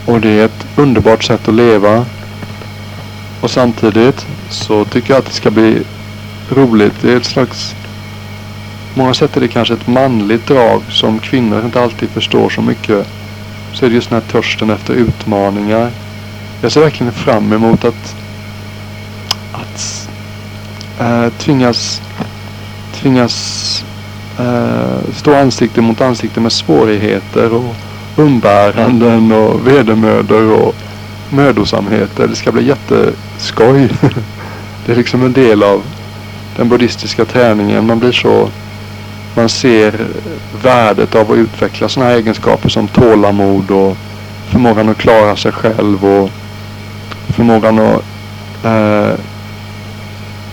och 0.05 0.21
det 0.21 0.29
är 0.29 0.45
ett 0.45 0.65
underbart 0.75 1.23
sätt 1.23 1.47
att 1.47 1.55
leva. 1.55 2.05
Och 3.41 3.51
samtidigt 3.51 4.25
så 4.49 4.85
tycker 4.85 5.13
jag 5.13 5.19
att 5.19 5.25
det 5.25 5.33
ska 5.33 5.51
bli 5.51 5.81
roligt. 6.49 6.93
Det 7.01 7.11
är 7.11 7.17
ett 7.17 7.25
slags... 7.25 7.75
Många 8.95 9.13
sätt 9.13 9.37
är 9.37 9.41
det 9.41 9.47
kanske 9.47 9.73
ett 9.73 9.87
manligt 9.87 10.47
drag 10.47 10.81
som 10.89 11.19
kvinnor 11.19 11.65
inte 11.65 11.81
alltid 11.81 12.09
förstår 12.09 12.49
så 12.49 12.61
mycket. 12.61 13.07
Så 13.73 13.85
är 13.85 13.89
det 13.89 13.95
just 13.95 14.09
den 14.09 14.21
här 14.21 14.29
törsten 14.31 14.69
efter 14.69 14.93
utmaningar. 14.93 15.91
Jag 16.63 16.71
ser 16.71 16.81
verkligen 16.81 17.13
fram 17.13 17.53
emot 17.53 17.85
att, 17.85 18.15
att 19.51 20.09
äh, 20.99 21.29
tvingas, 21.29 22.01
tvingas 22.93 23.85
äh, 24.39 25.13
stå 25.15 25.35
ansikte 25.35 25.81
mot 25.81 26.01
ansikte 26.01 26.39
med 26.39 26.51
svårigheter 26.51 27.53
och 27.53 27.75
umbäranden 28.15 29.31
och 29.31 29.67
vedermödor 29.67 30.51
och 30.51 30.75
mödosamheter. 31.29 32.27
Det 32.27 32.35
ska 32.35 32.51
bli 32.51 32.67
jätteskoj. 32.67 33.89
det 34.85 34.91
är 34.91 34.95
liksom 34.95 35.25
en 35.25 35.33
del 35.33 35.63
av 35.63 35.83
den 36.57 36.69
buddhistiska 36.69 37.25
träningen. 37.25 37.87
Man 37.87 37.99
blir 37.99 38.11
så... 38.11 38.49
Man 39.35 39.49
ser 39.49 40.07
värdet 40.63 41.15
av 41.15 41.31
att 41.31 41.37
utveckla 41.37 41.89
sådana 41.89 42.09
här 42.09 42.17
egenskaper 42.17 42.69
som 42.69 42.87
tålamod 42.87 43.71
och 43.71 43.97
förmågan 44.47 44.89
att 44.89 44.97
klara 44.97 45.35
sig 45.35 45.51
själv 45.51 46.05
och 46.05 46.29
förmågan 47.33 47.79
att 47.79 48.03
eh, 48.63 49.19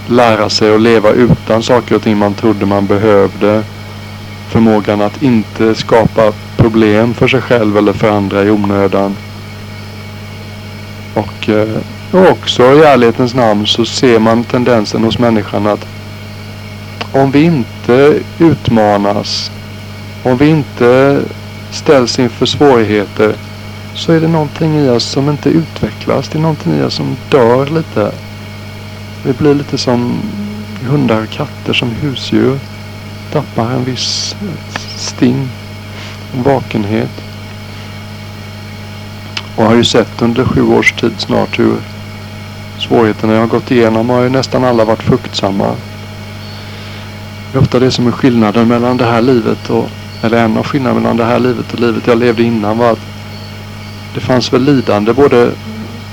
lära 0.07 0.49
sig 0.49 0.75
att 0.75 0.81
leva 0.81 1.11
utan 1.11 1.63
saker 1.63 1.95
och 1.95 2.03
ting 2.03 2.19
man 2.19 2.35
trodde 2.35 2.67
man 2.67 2.87
behövde. 2.87 3.63
Förmågan 4.49 5.01
att 5.01 5.23
inte 5.23 5.75
skapa 5.75 6.33
problem 6.57 7.15
för 7.15 7.29
sig 7.29 7.41
själv 7.41 7.77
eller 7.77 7.93
för 7.93 8.11
andra 8.11 8.45
i 8.45 8.51
onödan. 8.51 9.17
Och, 11.15 11.49
eh, 11.49 11.79
och 12.11 12.31
också 12.31 12.63
i 12.63 12.83
ärlighetens 12.83 13.35
namn 13.35 13.67
så 13.67 13.85
ser 13.85 14.19
man 14.19 14.45
tendensen 14.45 15.05
hos 15.05 15.19
människan 15.19 15.67
att 15.67 15.87
om 17.13 17.31
vi 17.31 17.43
inte 17.43 18.19
utmanas, 18.39 19.51
om 20.23 20.37
vi 20.37 20.49
inte 20.49 21.21
ställs 21.71 22.19
inför 22.19 22.47
svårigheter 22.47 23.35
så 23.95 24.13
är 24.13 24.21
det 24.21 24.29
någonting 24.29 24.77
i 24.77 24.89
oss 24.89 25.05
som 25.05 25.29
inte 25.29 25.49
utvecklas. 25.49 26.29
Det 26.29 26.39
är 26.39 26.43
någonting 26.43 26.79
i 26.79 26.83
oss 26.83 26.95
som 26.95 27.17
dör 27.31 27.67
lite. 27.67 28.13
Vi 29.25 29.33
blir 29.33 29.55
lite 29.55 29.79
som 29.79 30.23
hundar 30.89 31.23
och 31.23 31.31
katter 31.31 31.73
som 31.73 31.89
husdjur. 31.89 32.59
Tappar 33.33 33.71
en 33.71 33.85
viss 33.85 34.37
sting, 34.97 35.49
en 36.35 36.43
vakenhet. 36.43 37.23
Och 39.57 39.65
har 39.65 39.75
ju 39.75 39.85
sett 39.85 40.23
under 40.23 40.45
sju 40.45 40.63
års 40.63 40.93
tid 40.93 41.13
snart 41.19 41.59
hur 41.59 41.77
svårigheterna 42.79 43.33
jag 43.33 43.41
har 43.41 43.47
gått 43.47 43.71
igenom 43.71 44.11
har 44.11 44.23
ju 44.23 44.29
nästan 44.29 44.65
alla 44.65 44.85
varit 44.85 45.03
fruktsamma. 45.03 45.75
Det 47.53 47.59
är 47.59 47.63
ofta 47.63 47.79
det 47.79 47.91
som 47.91 48.07
är 48.07 48.13
skillnaden 48.13 48.69
mellan 48.69 48.97
det 48.97 49.05
här 49.05 49.23
livet 49.23 49.71
och 49.71 49.89
eller 50.23 50.45
en 50.45 50.57
av 50.57 50.65
skillnaderna 50.67 51.01
mellan 51.01 51.17
det 51.17 51.25
här 51.25 51.39
livet 51.39 51.73
och 51.73 51.81
livet 51.81 52.07
jag 52.07 52.19
levde 52.19 52.43
innan 52.43 52.79
var 52.79 52.93
att 52.93 53.20
det 54.15 54.21
fanns 54.21 54.53
väl 54.53 54.63
lidande 54.63 55.13
både 55.13 55.53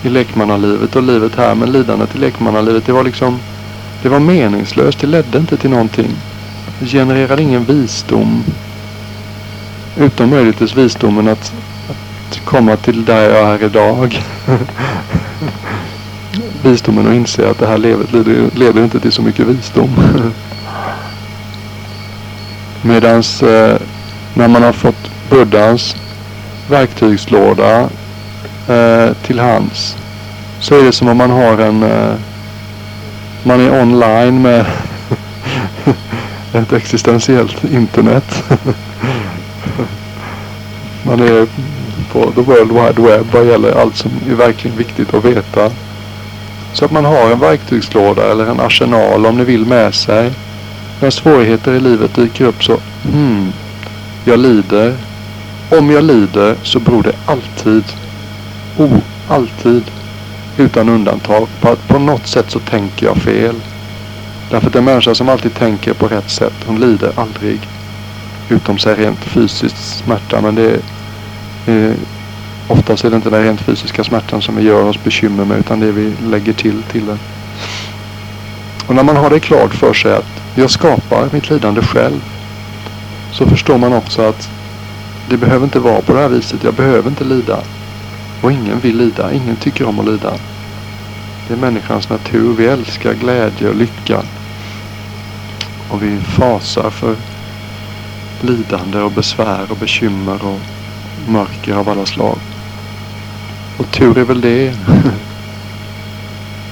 i 0.04 0.10
lekmannalivet 0.10 0.96
och 0.96 1.04
livet 1.04 1.36
här. 1.36 1.56
Men 1.56 1.72
lidandet 1.72 2.16
i 2.16 2.18
lekmannalivet 2.18 2.86
det 2.86 2.92
var 2.92 3.04
liksom 3.04 3.40
det 4.02 4.10
var 4.10 4.20
meningslöst. 4.20 5.00
Det 5.00 5.08
ledde 5.08 5.38
inte 5.38 5.58
till 5.58 5.70
någonting. 5.70 6.16
Det 6.80 6.86
genererade 6.86 7.42
ingen 7.42 7.66
visdom. 7.66 8.44
Utom 9.98 10.30
möjligtvis 10.30 10.76
visdomen 10.76 11.28
att, 11.28 11.54
att 11.90 12.46
komma 12.46 12.76
till 12.76 13.06
där 13.06 13.30
jag 13.30 13.50
är 13.50 13.64
idag. 13.64 14.24
visdomen 16.64 17.08
att 17.08 17.14
inse 17.14 17.50
att 17.50 17.60
det 17.60 17.68
här 17.68 17.78
livet 17.78 18.12
leder, 18.12 18.50
leder 18.56 18.84
inte 18.84 19.00
till 19.00 19.12
så 19.12 19.22
mycket 19.22 19.48
visdom. 19.48 19.90
Medans 22.82 23.44
eh, 23.44 23.78
när 24.34 24.48
man 24.48 24.64
har 24.64 24.74
fått 24.74 25.12
Buddhas 25.30 25.96
verktygslåda 26.70 27.90
eh, 28.68 29.14
till 29.26 29.40
hands 29.40 29.98
så 30.60 30.80
är 30.80 30.84
det 30.84 30.92
som 30.92 31.08
om 31.08 31.18
man 31.18 31.32
har 31.32 31.58
en 31.58 31.84
eh, 31.84 32.14
man 33.44 33.62
är 33.62 33.82
online 33.82 34.42
med 34.42 34.66
ett 36.54 36.74
existentiellt 36.74 37.64
internet. 37.64 38.44
man 41.04 41.20
är 41.20 41.48
på 42.12 42.32
the 42.32 42.42
world 42.42 42.72
wide 42.72 43.02
web 43.02 43.26
vad 43.32 43.48
gäller 43.48 43.82
allt 43.82 43.96
som 43.96 44.12
är 44.30 44.36
verkligen 44.36 44.78
viktigt 44.78 45.14
att 45.14 45.26
veta. 45.26 45.72
Så 46.74 46.86
att 46.86 46.92
man 46.92 47.06
har 47.06 47.32
en 47.32 47.40
verktygslåda 47.40 48.32
eller 48.32 48.46
en 48.46 48.60
arsenal 48.60 49.26
om 49.26 49.38
ni 49.38 49.44
vill 49.44 49.66
med 49.66 49.96
sig. 49.96 50.32
När 51.00 51.10
svårigheter 51.10 51.74
i 51.74 51.80
livet 51.80 52.16
dyker 52.16 52.46
upp 52.46 52.64
så, 52.64 52.78
mm, 53.14 53.52
jag 54.26 54.40
lider. 54.40 54.96
Om 55.70 55.92
jag 55.92 56.04
lider 56.04 56.56
så 56.64 56.80
beror 56.80 57.04
det 57.04 57.16
alltid, 57.26 57.84
oh, 58.78 58.98
alltid, 59.28 59.84
utan 60.58 60.90
undantag, 60.90 61.48
på 61.62 61.70
att 61.70 61.88
på 61.88 62.00
något 62.00 62.28
sätt 62.28 62.52
så 62.52 62.60
tänker 62.60 63.06
jag 63.06 63.18
fel. 63.18 63.56
Därför 64.52 64.68
att 64.68 64.76
en 64.76 64.86
människa 64.86 65.16
som 65.16 65.30
alltid 65.30 65.54
tänker 65.54 65.94
på 65.94 66.08
rätt 66.08 66.30
sätt, 66.30 66.54
hon 66.66 66.80
lider 66.80 67.12
aldrig. 67.16 67.60
Utom 68.50 68.78
sig 68.78 68.96
rent 68.96 69.20
fysisk 69.20 69.78
smärta, 69.78 70.42
men 70.42 70.56
det 70.56 70.72
är, 70.72 70.80
eh, 71.74 71.96
oftast 72.68 73.06
är 73.06 73.10
det 73.10 73.16
inte 73.16 73.30
den 73.30 73.44
rent 73.44 73.62
fysiska 73.62 74.04
smärtan 74.04 74.42
som 74.42 74.56
vi 74.56 74.64
gör 74.64 74.84
oss 74.84 75.04
bekymmer 75.04 75.46
med, 75.46 75.60
utan 75.60 75.80
det 75.80 75.92
vi 75.92 76.14
lägger 76.30 76.54
till 76.54 76.84
till 76.84 77.06
den. 77.06 77.20
Och 78.88 78.96
när 78.96 79.04
man 79.04 79.18
har 79.18 79.30
det 79.30 79.40
klart 79.40 79.74
för 79.74 79.94
sig 79.94 80.16
att 80.16 80.42
jag 80.56 80.70
skapar 80.70 81.30
mitt 81.32 81.50
lidande 81.50 81.82
själv 81.82 82.22
så 83.32 83.46
förstår 83.46 83.78
man 83.78 83.94
också 83.94 84.22
att 84.22 84.50
det 85.30 85.38
behöver 85.38 85.64
inte 85.64 85.80
vara 85.80 86.02
på 86.02 86.14
det 86.14 86.20
här 86.20 86.30
viset. 86.30 86.64
Jag 86.64 86.74
behöver 86.74 87.10
inte 87.10 87.24
lida. 87.24 87.60
Och 88.42 88.52
ingen 88.52 88.80
vill 88.80 88.98
lida. 88.98 89.34
Ingen 89.34 89.56
tycker 89.56 89.86
om 89.86 90.00
att 90.00 90.06
lida. 90.06 90.34
Det 91.48 91.54
är 91.54 91.58
människans 91.58 92.10
natur. 92.10 92.54
Vi 92.54 92.66
älskar 92.68 93.14
glädje 93.14 93.70
och 93.70 93.76
lycka. 93.76 94.22
Och 95.90 96.04
vi 96.04 96.18
fasar 96.20 96.90
för 96.90 97.16
lidande 98.42 99.00
och 99.00 99.12
besvär 99.12 99.72
och 99.72 99.78
bekymmer 99.78 100.46
och 100.46 100.60
mörker 101.28 101.76
av 101.76 101.90
alla 101.90 102.06
slag. 102.06 102.38
Och 103.78 103.92
tur 103.92 104.18
är 104.18 104.24
väl 104.24 104.42
det. 104.42 104.76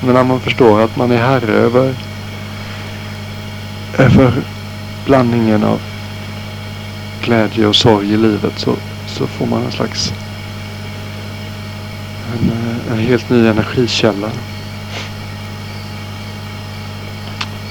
Men 0.02 0.14
när 0.14 0.24
man 0.24 0.40
förstår 0.40 0.82
att 0.82 0.98
man 0.98 1.12
är 1.12 1.18
herre 1.18 1.52
över, 1.52 1.96
över 3.98 4.34
blandningen 5.06 5.64
av 5.64 5.82
glädje 7.26 7.68
och 7.68 7.76
sorg 7.76 8.14
i 8.14 8.18
livet 8.18 8.54
så, 8.56 8.76
så 9.08 9.28
får 9.28 9.46
man 9.46 9.66
en 9.66 9.72
slags 9.72 10.14
en, 12.34 12.52
eh, 12.52 12.94
en 12.94 13.00
helt 13.00 13.30
ny 13.30 13.48
energikälla. 13.48 14.28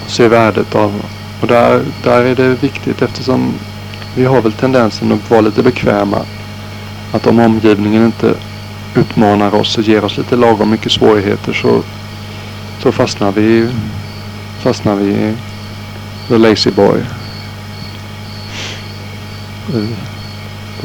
Och 0.04 0.10
se 0.10 0.28
värdet 0.28 0.74
av. 0.74 1.02
Och 1.40 1.46
där, 1.46 1.82
där 2.02 2.22
är 2.22 2.34
det 2.34 2.62
viktigt 2.62 3.02
eftersom 3.02 3.54
vi 4.16 4.24
har 4.24 4.42
väl 4.42 4.52
tendensen 4.52 5.12
att 5.12 5.30
vara 5.30 5.40
lite 5.40 5.62
bekväma. 5.62 6.18
Att 7.12 7.26
om 7.26 7.38
omgivningen 7.38 8.04
inte 8.04 8.34
utmanar 8.94 9.54
oss 9.54 9.78
och 9.78 9.84
ger 9.84 10.04
oss 10.04 10.16
lite 10.16 10.36
lagom 10.36 10.70
mycket 10.70 10.92
svårigheter 10.92 11.52
så, 11.52 11.82
så 12.82 12.92
fastnar 12.92 13.32
vi 13.32 13.68
fastnar 14.58 14.94
vi 14.94 15.10
i 15.10 15.34
the 16.28 16.38
lazy 16.38 16.70
boy 16.70 17.02
i 19.72 19.86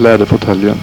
läderfåtöljen. 0.02 0.78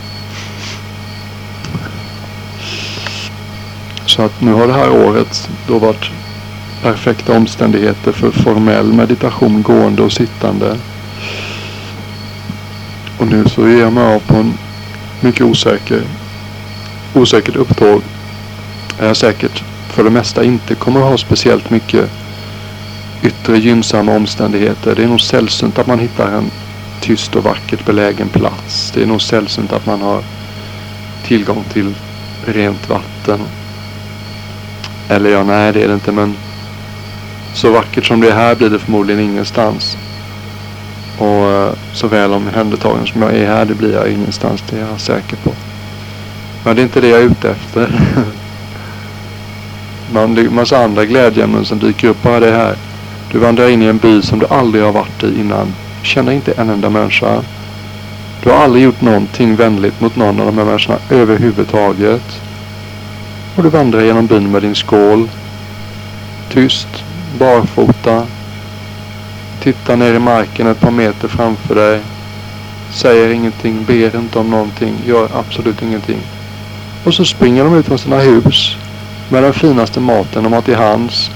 Så 4.07 4.23
att 4.23 4.41
nu 4.41 4.53
har 4.53 4.67
det 4.67 4.73
här 4.73 4.91
året 4.91 5.51
då 5.69 5.79
varit 5.79 6.11
perfekta 6.83 7.33
omständigheter 7.37 8.13
för 8.13 8.31
formell 8.31 8.93
meditation, 8.93 9.63
gående 9.63 10.03
och 10.03 10.13
sittande. 10.13 10.77
Och 13.19 13.27
nu 13.27 13.45
så 13.49 13.69
ger 13.69 13.81
jag 13.81 13.93
mig 13.93 14.15
av 14.15 14.21
på 14.21 14.37
en 14.37 14.59
mycket 15.21 15.43
osäker, 15.43 16.03
osäkert 17.15 17.57
upptåg. 17.57 18.03
Jag 18.99 19.17
säkert 19.17 19.63
för 19.89 20.05
det 20.05 20.11
mesta 20.11 20.45
inte 20.45 20.75
kommer 20.75 21.01
att 21.01 21.11
ha 21.11 21.19
speciellt 21.19 21.71
mycket 21.71 22.11
yttre 23.23 23.59
gynnsamma 23.59 24.17
omständigheter. 24.17 24.95
Det 24.95 25.03
är 25.03 25.09
nog 25.09 25.21
sällsynt 25.21 25.79
att 25.79 25.87
man 25.87 25.99
hittar 25.99 26.33
en 26.33 26.51
tyst 27.07 27.37
och 27.37 27.45
vackert 27.45 27.85
belägen 27.85 28.29
plats. 28.29 28.93
Det 28.95 29.03
är 29.03 29.07
nog 29.07 29.23
sällsynt 29.23 29.73
att 29.73 29.87
man 29.87 30.01
har 30.01 30.23
tillgång 31.25 31.65
till 31.73 31.95
rent 32.47 32.89
vatten. 32.89 33.41
Eller 35.09 35.31
ja, 35.31 35.45
nej 35.45 35.73
det 35.73 35.83
är 35.83 35.89
det 35.89 35.95
inte 35.95 36.13
men 36.13 36.37
så 37.55 37.71
vackert 37.71 38.07
som 38.07 38.21
det 38.21 38.29
är 38.29 38.35
här 38.35 38.55
blir 38.55 38.71
det 38.71 38.79
förmodligen 38.79 39.21
ingenstans. 39.21 39.97
Och 41.19 41.51
eh, 41.51 41.73
så 41.93 42.09
väl 42.09 42.33
omhändertagen 42.33 43.07
som 43.07 43.23
jag 43.23 43.35
är 43.35 43.47
här, 43.47 43.65
det 43.65 43.75
blir 43.75 43.93
jag 43.95 44.09
ingenstans. 44.09 44.65
Det 44.71 44.77
är 44.77 44.81
jag 44.81 45.01
säker 45.01 45.37
på. 45.37 45.53
Men 46.65 46.77
det 46.77 46.83
är 46.83 46.85
inte 46.85 47.01
det 47.01 47.09
jag 47.09 47.21
är 47.21 47.25
ute 47.25 47.51
efter. 47.51 48.01
Man, 50.13 50.35
det 50.35 50.41
är 50.41 50.51
massa 50.51 50.85
andra 50.85 51.05
glädjeämnen 51.05 51.65
som 51.65 51.79
dyker 51.79 52.09
upp 52.09 52.23
bara 52.23 52.41
det 52.41 52.53
här. 52.53 52.77
Du 53.33 53.39
vandrar 53.39 53.69
in 53.69 53.83
i 53.83 53.87
en 53.87 53.99
by 53.99 54.23
som 54.23 54.39
du 54.39 54.47
aldrig 54.47 54.85
har 54.85 54.93
varit 54.93 55.25
i 55.25 55.41
innan 55.41 55.73
känner 56.07 56.33
inte 56.33 56.53
en 56.53 56.71
enda 56.71 56.91
människa. 56.91 57.43
Du 58.43 58.51
har 58.51 58.57
aldrig 58.57 58.85
gjort 58.85 59.01
någonting 59.01 59.57
vänligt 59.57 60.01
mot 60.01 60.17
någon 60.17 60.41
av 60.41 60.47
de 60.47 60.59
här 60.59 60.65
människorna 60.65 60.99
överhuvudtaget. 61.11 62.41
Och 63.57 63.63
du 63.63 63.69
vandrar 63.69 64.01
genom 64.01 64.27
byn 64.27 64.51
med 64.51 64.63
din 64.63 64.75
skål. 64.75 65.29
Tyst, 66.53 66.89
barfota. 67.39 68.27
Tittar 69.63 69.97
ner 69.97 70.15
i 70.15 70.19
marken 70.19 70.67
ett 70.67 70.81
par 70.81 70.91
meter 70.91 71.29
framför 71.29 71.75
dig. 71.75 72.01
Säger 72.93 73.29
ingenting, 73.29 73.85
ber 73.85 74.17
inte 74.17 74.39
om 74.39 74.51
någonting, 74.51 74.95
gör 75.07 75.29
absolut 75.35 75.83
ingenting. 75.83 76.19
Och 77.05 77.15
så 77.15 77.25
springer 77.25 77.65
de 77.65 77.75
ut 77.75 77.87
från 77.87 77.99
sina 77.99 78.19
hus 78.19 78.77
med 79.29 79.43
den 79.43 79.55
finaste 79.55 80.01
maten 80.01 80.45
de 80.45 80.53
har 80.53 80.63
till 80.63 80.77
hands 80.77 81.31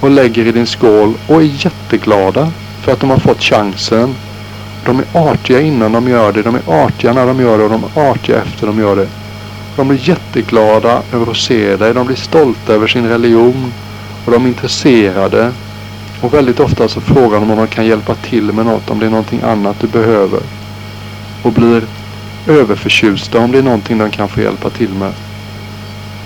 och 0.00 0.10
lägger 0.10 0.46
i 0.46 0.52
din 0.52 0.66
skål 0.66 1.14
och 1.26 1.36
är 1.36 1.64
jätteglada 1.64 2.52
för 2.82 2.92
att 2.92 3.00
de 3.00 3.10
har 3.10 3.18
fått 3.18 3.42
chansen. 3.42 4.14
De 4.84 4.98
är 4.98 5.04
artiga 5.12 5.60
innan 5.60 5.92
de 5.92 6.08
gör 6.08 6.32
det. 6.32 6.42
De 6.42 6.54
är 6.54 6.62
artiga 6.66 7.12
när 7.12 7.26
de 7.26 7.40
gör 7.40 7.58
det 7.58 7.64
och 7.64 7.70
de 7.70 7.84
är 7.84 8.10
artiga 8.10 8.42
efter 8.42 8.66
de 8.66 8.78
gör 8.78 8.96
det. 8.96 9.08
De 9.76 9.88
blir 9.88 10.08
jätteglada 10.08 11.02
över 11.12 11.30
att 11.30 11.36
se 11.36 11.76
dig. 11.76 11.94
De 11.94 12.06
blir 12.06 12.16
stolta 12.16 12.72
över 12.72 12.86
sin 12.86 13.08
religion. 13.08 13.72
Och 14.24 14.32
de 14.32 14.44
är 14.44 14.48
intresserade. 14.48 15.52
Och 16.20 16.34
väldigt 16.34 16.60
ofta 16.60 16.88
så 16.88 17.00
frågar 17.00 17.40
de 17.40 17.50
om 17.50 17.56
de 17.56 17.66
kan 17.66 17.86
hjälpa 17.86 18.14
till 18.14 18.52
med 18.52 18.66
något. 18.66 18.90
Om 18.90 18.98
det 18.98 19.06
är 19.06 19.10
någonting 19.10 19.40
annat 19.42 19.80
du 19.80 19.86
behöver. 19.86 20.40
Och 21.42 21.52
blir 21.52 21.82
överförtjusta 22.46 23.38
om 23.38 23.52
det 23.52 23.58
är 23.58 23.62
någonting 23.62 23.98
de 23.98 24.10
kan 24.10 24.28
få 24.28 24.40
hjälpa 24.40 24.70
till 24.70 24.90
med. 24.90 25.12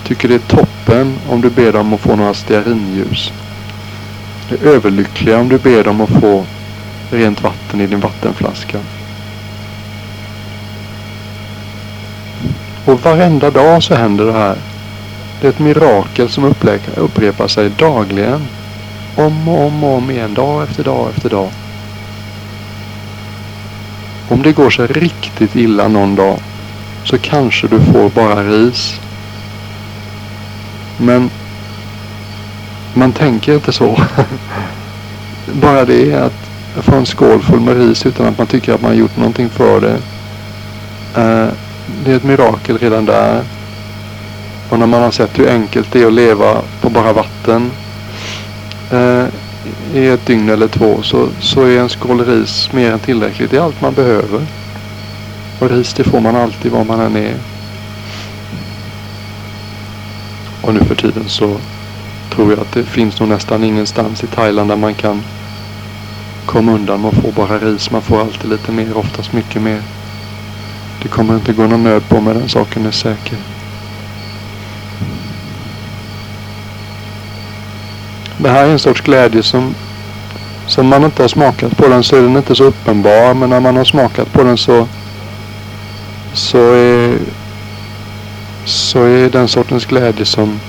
Tycker 0.04 0.28
det 0.28 0.34
är 0.34 0.38
toppen 0.38 1.18
om 1.28 1.40
du 1.40 1.50
ber 1.50 1.72
dem 1.72 1.94
att 1.94 2.00
få 2.00 2.16
några 2.16 2.34
stearinljus 2.34 3.32
är 4.54 4.66
överlyckliga 4.66 5.38
om 5.38 5.48
du 5.48 5.58
ber 5.58 5.84
dem 5.84 6.00
att 6.00 6.20
få 6.20 6.44
rent 7.10 7.42
vatten 7.42 7.80
i 7.80 7.86
din 7.86 8.00
vattenflaska. 8.00 8.78
Och 12.84 13.02
varenda 13.02 13.50
dag 13.50 13.82
så 13.82 13.94
händer 13.94 14.24
det 14.24 14.32
här. 14.32 14.56
Det 15.40 15.46
är 15.46 15.50
ett 15.50 15.58
mirakel 15.58 16.28
som 16.28 16.54
upprepar 16.96 17.48
sig 17.48 17.70
dagligen. 17.70 18.42
Om 19.16 19.48
och 19.48 19.66
om 19.66 19.84
och 19.84 19.96
om 19.96 20.10
igen, 20.10 20.34
dag 20.34 20.62
efter 20.62 20.84
dag 20.84 21.10
efter 21.16 21.30
dag. 21.30 21.50
Om 24.28 24.42
det 24.42 24.52
går 24.52 24.70
sig 24.70 24.86
riktigt 24.86 25.56
illa 25.56 25.88
någon 25.88 26.14
dag 26.14 26.38
så 27.04 27.18
kanske 27.18 27.68
du 27.68 27.80
får 27.80 28.08
bara 28.08 28.42
ris. 28.42 29.00
Men 30.96 31.30
man 32.96 33.12
tänker 33.12 33.54
inte 33.54 33.72
så. 33.72 34.00
Bara 35.52 35.84
det 35.84 36.14
att 36.14 36.84
få 36.84 36.94
en 36.94 37.06
skål 37.06 37.42
full 37.42 37.60
med 37.60 37.76
ris 37.76 38.06
utan 38.06 38.26
att 38.26 38.38
man 38.38 38.46
tycker 38.46 38.74
att 38.74 38.82
man 38.82 38.90
har 38.90 38.98
gjort 38.98 39.16
någonting 39.16 39.48
för 39.48 39.80
det. 39.80 39.98
Eh, 41.20 41.48
det 42.04 42.12
är 42.12 42.16
ett 42.16 42.24
mirakel 42.24 42.78
redan 42.78 43.04
där. 43.04 43.42
Och 44.68 44.78
när 44.78 44.86
man 44.86 45.02
har 45.02 45.10
sett 45.10 45.38
hur 45.38 45.50
enkelt 45.50 45.92
det 45.92 46.02
är 46.02 46.06
att 46.06 46.12
leva 46.12 46.62
på 46.80 46.90
bara 46.90 47.12
vatten 47.12 47.70
eh, 48.92 49.24
i 49.94 50.08
ett 50.08 50.26
dygn 50.26 50.48
eller 50.48 50.68
två 50.68 51.02
så, 51.02 51.28
så 51.40 51.62
är 51.62 51.80
en 51.80 51.88
skål 51.88 52.24
ris 52.24 52.72
mer 52.72 52.92
än 52.92 52.98
tillräckligt. 52.98 53.50
Det 53.50 53.56
är 53.56 53.60
allt 53.60 53.80
man 53.80 53.94
behöver. 53.94 54.46
Och 55.58 55.70
ris 55.70 55.94
det 55.94 56.04
får 56.04 56.20
man 56.20 56.36
alltid 56.36 56.72
var 56.72 56.84
man 56.84 57.00
än 57.00 57.16
är. 57.16 57.34
Och 60.62 60.74
nu 60.74 60.80
för 60.80 60.94
tiden 60.94 61.28
så 61.28 61.56
tror 62.36 62.50
jag 62.50 62.60
att 62.60 62.72
det 62.72 62.84
finns 62.84 63.20
nog 63.20 63.28
nästan 63.28 63.64
ingenstans 63.64 64.24
i 64.24 64.26
Thailand 64.26 64.70
där 64.70 64.76
man 64.76 64.94
kan 64.94 65.22
komma 66.46 66.72
undan 66.72 67.00
Man 67.00 67.12
får 67.12 67.32
bara 67.32 67.58
ris. 67.58 67.90
Man 67.90 68.02
får 68.02 68.20
alltid 68.20 68.50
lite 68.50 68.72
mer, 68.72 68.96
oftast 68.96 69.32
mycket 69.32 69.62
mer. 69.62 69.82
Det 71.02 71.08
kommer 71.08 71.34
inte 71.34 71.52
gå 71.52 71.62
någon 71.62 71.84
nöd 71.84 72.08
på 72.08 72.20
med 72.20 72.36
den 72.36 72.48
saken 72.48 72.86
är 72.86 72.90
säker. 72.90 73.38
Det 78.38 78.48
här 78.48 78.66
är 78.66 78.70
en 78.70 78.78
sorts 78.78 79.00
glädje 79.00 79.42
som, 79.42 79.74
som 80.66 80.86
man 80.86 81.04
inte 81.04 81.22
har 81.22 81.28
smakat 81.28 81.76
på 81.76 81.88
den 81.88 82.04
så 82.04 82.16
är 82.16 82.22
den 82.22 82.36
inte 82.36 82.54
så 82.54 82.64
uppenbar. 82.64 83.34
Men 83.34 83.50
när 83.50 83.60
man 83.60 83.76
har 83.76 83.84
smakat 83.84 84.32
på 84.32 84.42
den 84.42 84.56
så, 84.58 84.88
så, 86.32 86.72
är, 86.74 87.18
så 88.64 89.02
är 89.02 89.30
den 89.30 89.48
sortens 89.48 89.84
glädje 89.84 90.24
som 90.24 90.60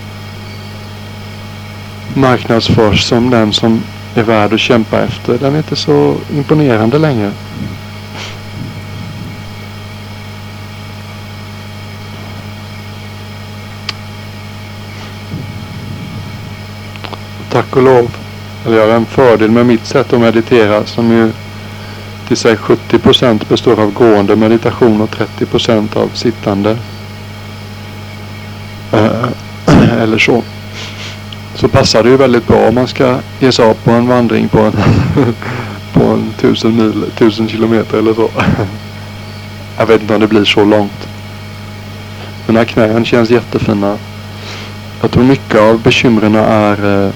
marknadsförs 2.17 3.03
som 3.03 3.29
den 3.29 3.53
som 3.53 3.83
är 4.15 4.23
värd 4.23 4.53
att 4.53 4.59
kämpa 4.59 4.99
efter. 4.99 5.37
Den 5.37 5.53
är 5.53 5.57
inte 5.57 5.75
så 5.75 6.15
imponerande 6.33 6.97
längre. 6.97 7.31
tack 17.57 17.75
och 17.75 17.83
lov, 17.83 18.15
eller 18.65 18.77
jag 18.77 18.87
har 18.87 18.95
en 18.95 19.05
fördel 19.05 19.51
med 19.51 19.65
mitt 19.65 19.85
sätt 19.85 20.13
att 20.13 20.19
meditera 20.19 20.85
som 20.85 21.11
ju 21.11 21.31
till 22.27 22.37
sig 22.37 22.57
70 22.57 22.99
procent 22.99 23.49
består 23.49 23.79
av 23.79 23.93
gående 23.93 24.35
meditation 24.35 25.01
och 25.01 25.11
30 25.11 25.45
procent 25.45 25.95
av 25.95 26.09
sittande. 26.13 26.77
Eh, 28.91 29.27
eller 30.01 30.17
så. 30.17 30.43
Så 31.57 31.67
passar 31.67 32.03
det 32.03 32.09
ju 32.09 32.17
väldigt 32.17 32.47
bra 32.47 32.67
om 32.67 32.75
man 32.75 32.87
ska 32.87 33.19
ge 33.39 33.51
sig 33.51 33.65
av 33.65 33.73
på 33.73 33.91
en 33.91 34.07
vandring 34.07 34.49
på 34.49 34.59
en, 34.59 34.73
på 35.93 36.03
en 36.03 36.33
tusen 36.37 36.75
mil, 36.75 37.03
tusen 37.17 37.47
kilometer 37.47 37.97
eller 37.97 38.13
så. 38.13 38.29
Jag 39.77 39.85
vet 39.85 40.01
inte 40.01 40.13
om 40.13 40.21
det 40.21 40.27
blir 40.27 40.45
så 40.45 40.65
långt. 40.65 41.07
Mina 42.47 42.65
knän 42.65 43.05
känns 43.05 43.29
jättefina. 43.29 43.97
Jag 45.01 45.11
tror 45.11 45.23
mycket 45.23 45.61
av 45.61 45.81
bekymren 45.81 46.35
är 46.35 47.05
eh, 47.05 47.11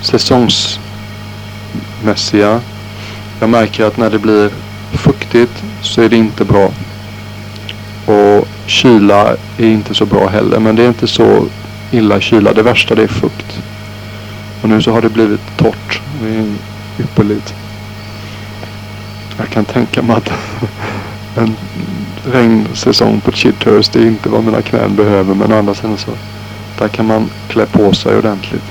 säsongsmässiga. 0.00 2.60
Jag 3.40 3.50
märker 3.50 3.84
att 3.84 3.96
när 3.96 4.10
det 4.10 4.18
blir 4.18 4.50
fuktigt 4.92 5.62
så 5.82 6.02
är 6.02 6.08
det 6.08 6.16
inte 6.16 6.44
bra. 6.44 6.70
Och 8.06 8.48
kyla 8.66 9.36
är 9.58 9.66
inte 9.66 9.94
så 9.94 10.06
bra 10.06 10.28
heller. 10.28 10.58
Men 10.58 10.76
det 10.76 10.82
är 10.82 10.88
inte 10.88 11.06
så 11.06 11.46
illa 11.90 12.20
kyla. 12.20 12.52
Det 12.52 12.62
värsta 12.62 12.94
det 12.94 13.02
är 13.02 13.08
fukt. 13.08 13.62
Och 14.62 14.68
nu 14.68 14.82
så 14.82 14.92
har 14.92 15.02
det 15.02 15.08
blivit 15.08 15.56
torrt. 15.56 16.00
Det 16.22 16.28
är 16.28 16.54
ypperligt. 17.00 17.54
Jag 19.38 19.48
kan 19.48 19.64
tänka 19.64 20.02
mig 20.02 20.16
att 20.16 20.32
en 21.36 21.56
regnsäsong 22.32 23.20
på 23.20 23.32
Chithurst 23.32 23.92
det 23.92 23.98
är 23.98 24.06
inte 24.06 24.28
vad 24.28 24.44
mina 24.44 24.62
knän 24.62 24.96
behöver. 24.96 25.34
Men 25.34 25.52
å 25.52 25.58
andra 25.58 25.74
sidan 25.74 25.98
så 25.98 26.10
där 26.78 26.88
kan 26.88 27.06
man 27.06 27.30
klä 27.48 27.66
på 27.66 27.92
sig 27.92 28.18
ordentligt. 28.18 28.64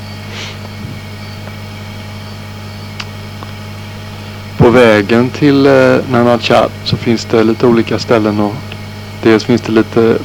På 4.58 4.70
vägen 4.70 5.30
till 5.30 5.66
eh, 5.66 5.98
Nanachat 6.12 6.72
så 6.84 6.98
finns 6.98 7.26
det 7.26 7.44
lite 7.44 7.68
olika 7.68 8.00
ställen 8.00 8.40
och 8.40 8.56
dels 9.24 9.44
finns 9.44 9.62
det 9.62 9.72
lite 9.72 10.18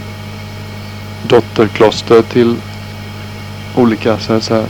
dotterkloster 1.29 2.23
till 2.23 2.57
olika 3.75 4.19
så 4.19 4.33
att 4.33 4.43
säga. 4.43 4.65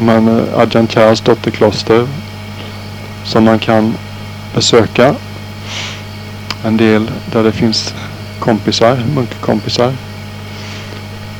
Man, 0.00 0.28
eh, 0.28 0.58
Adjan 0.58 0.86
Kars 0.86 1.20
dotterkloster 1.20 2.06
som 3.24 3.44
man 3.44 3.58
kan 3.58 3.94
besöka. 4.54 5.14
En 6.64 6.76
del 6.76 7.10
där 7.32 7.44
det 7.44 7.52
finns 7.52 7.94
kompisar, 8.38 9.02
munkkompisar. 9.14 9.92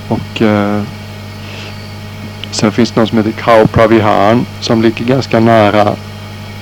Och 0.08 0.42
eh, 0.42 0.82
sen 2.50 2.72
finns 2.72 2.90
det 2.90 3.00
något 3.00 3.08
som 3.08 3.18
heter 3.18 3.32
Khao 3.32 3.66
Pravihan 3.66 4.46
som 4.60 4.82
ligger 4.82 5.04
ganska 5.04 5.40
nära 5.40 5.96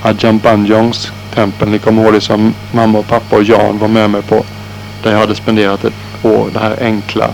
Ajahn 0.01 0.37
Banjongs 0.37 1.11
tempel. 1.33 1.69
Ni 1.69 1.79
kommer 1.79 2.03
ihåg 2.03 2.13
det 2.13 2.21
som 2.21 2.53
mamma 2.71 2.99
och 2.99 3.07
pappa 3.07 3.35
och 3.35 3.43
Jan 3.43 3.79
var 3.79 3.87
med 3.87 4.09
mig 4.09 4.21
på. 4.21 4.45
Där 5.03 5.11
jag 5.11 5.19
hade 5.19 5.35
spenderat 5.35 5.83
ett 5.83 5.93
år. 6.23 6.49
Det 6.53 6.59
här 6.59 6.77
enkla, 6.81 7.29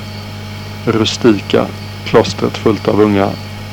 rustika 0.85 1.65
klostret 2.05 2.57
fullt 2.57 2.87
av 2.87 3.01
unga 3.01 3.29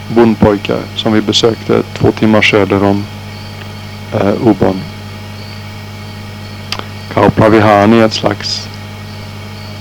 bondpojkar 0.08 0.80
som 0.96 1.12
vi 1.12 1.20
besökte 1.20 1.82
två 1.98 2.12
timmar 2.12 2.42
söder 2.42 2.84
om 2.84 3.04
eh, 4.14 4.48
Ubon. 4.48 4.80
Kaupavihani 7.14 8.00
är 8.00 8.06
ett 8.06 8.12
slags 8.12 8.68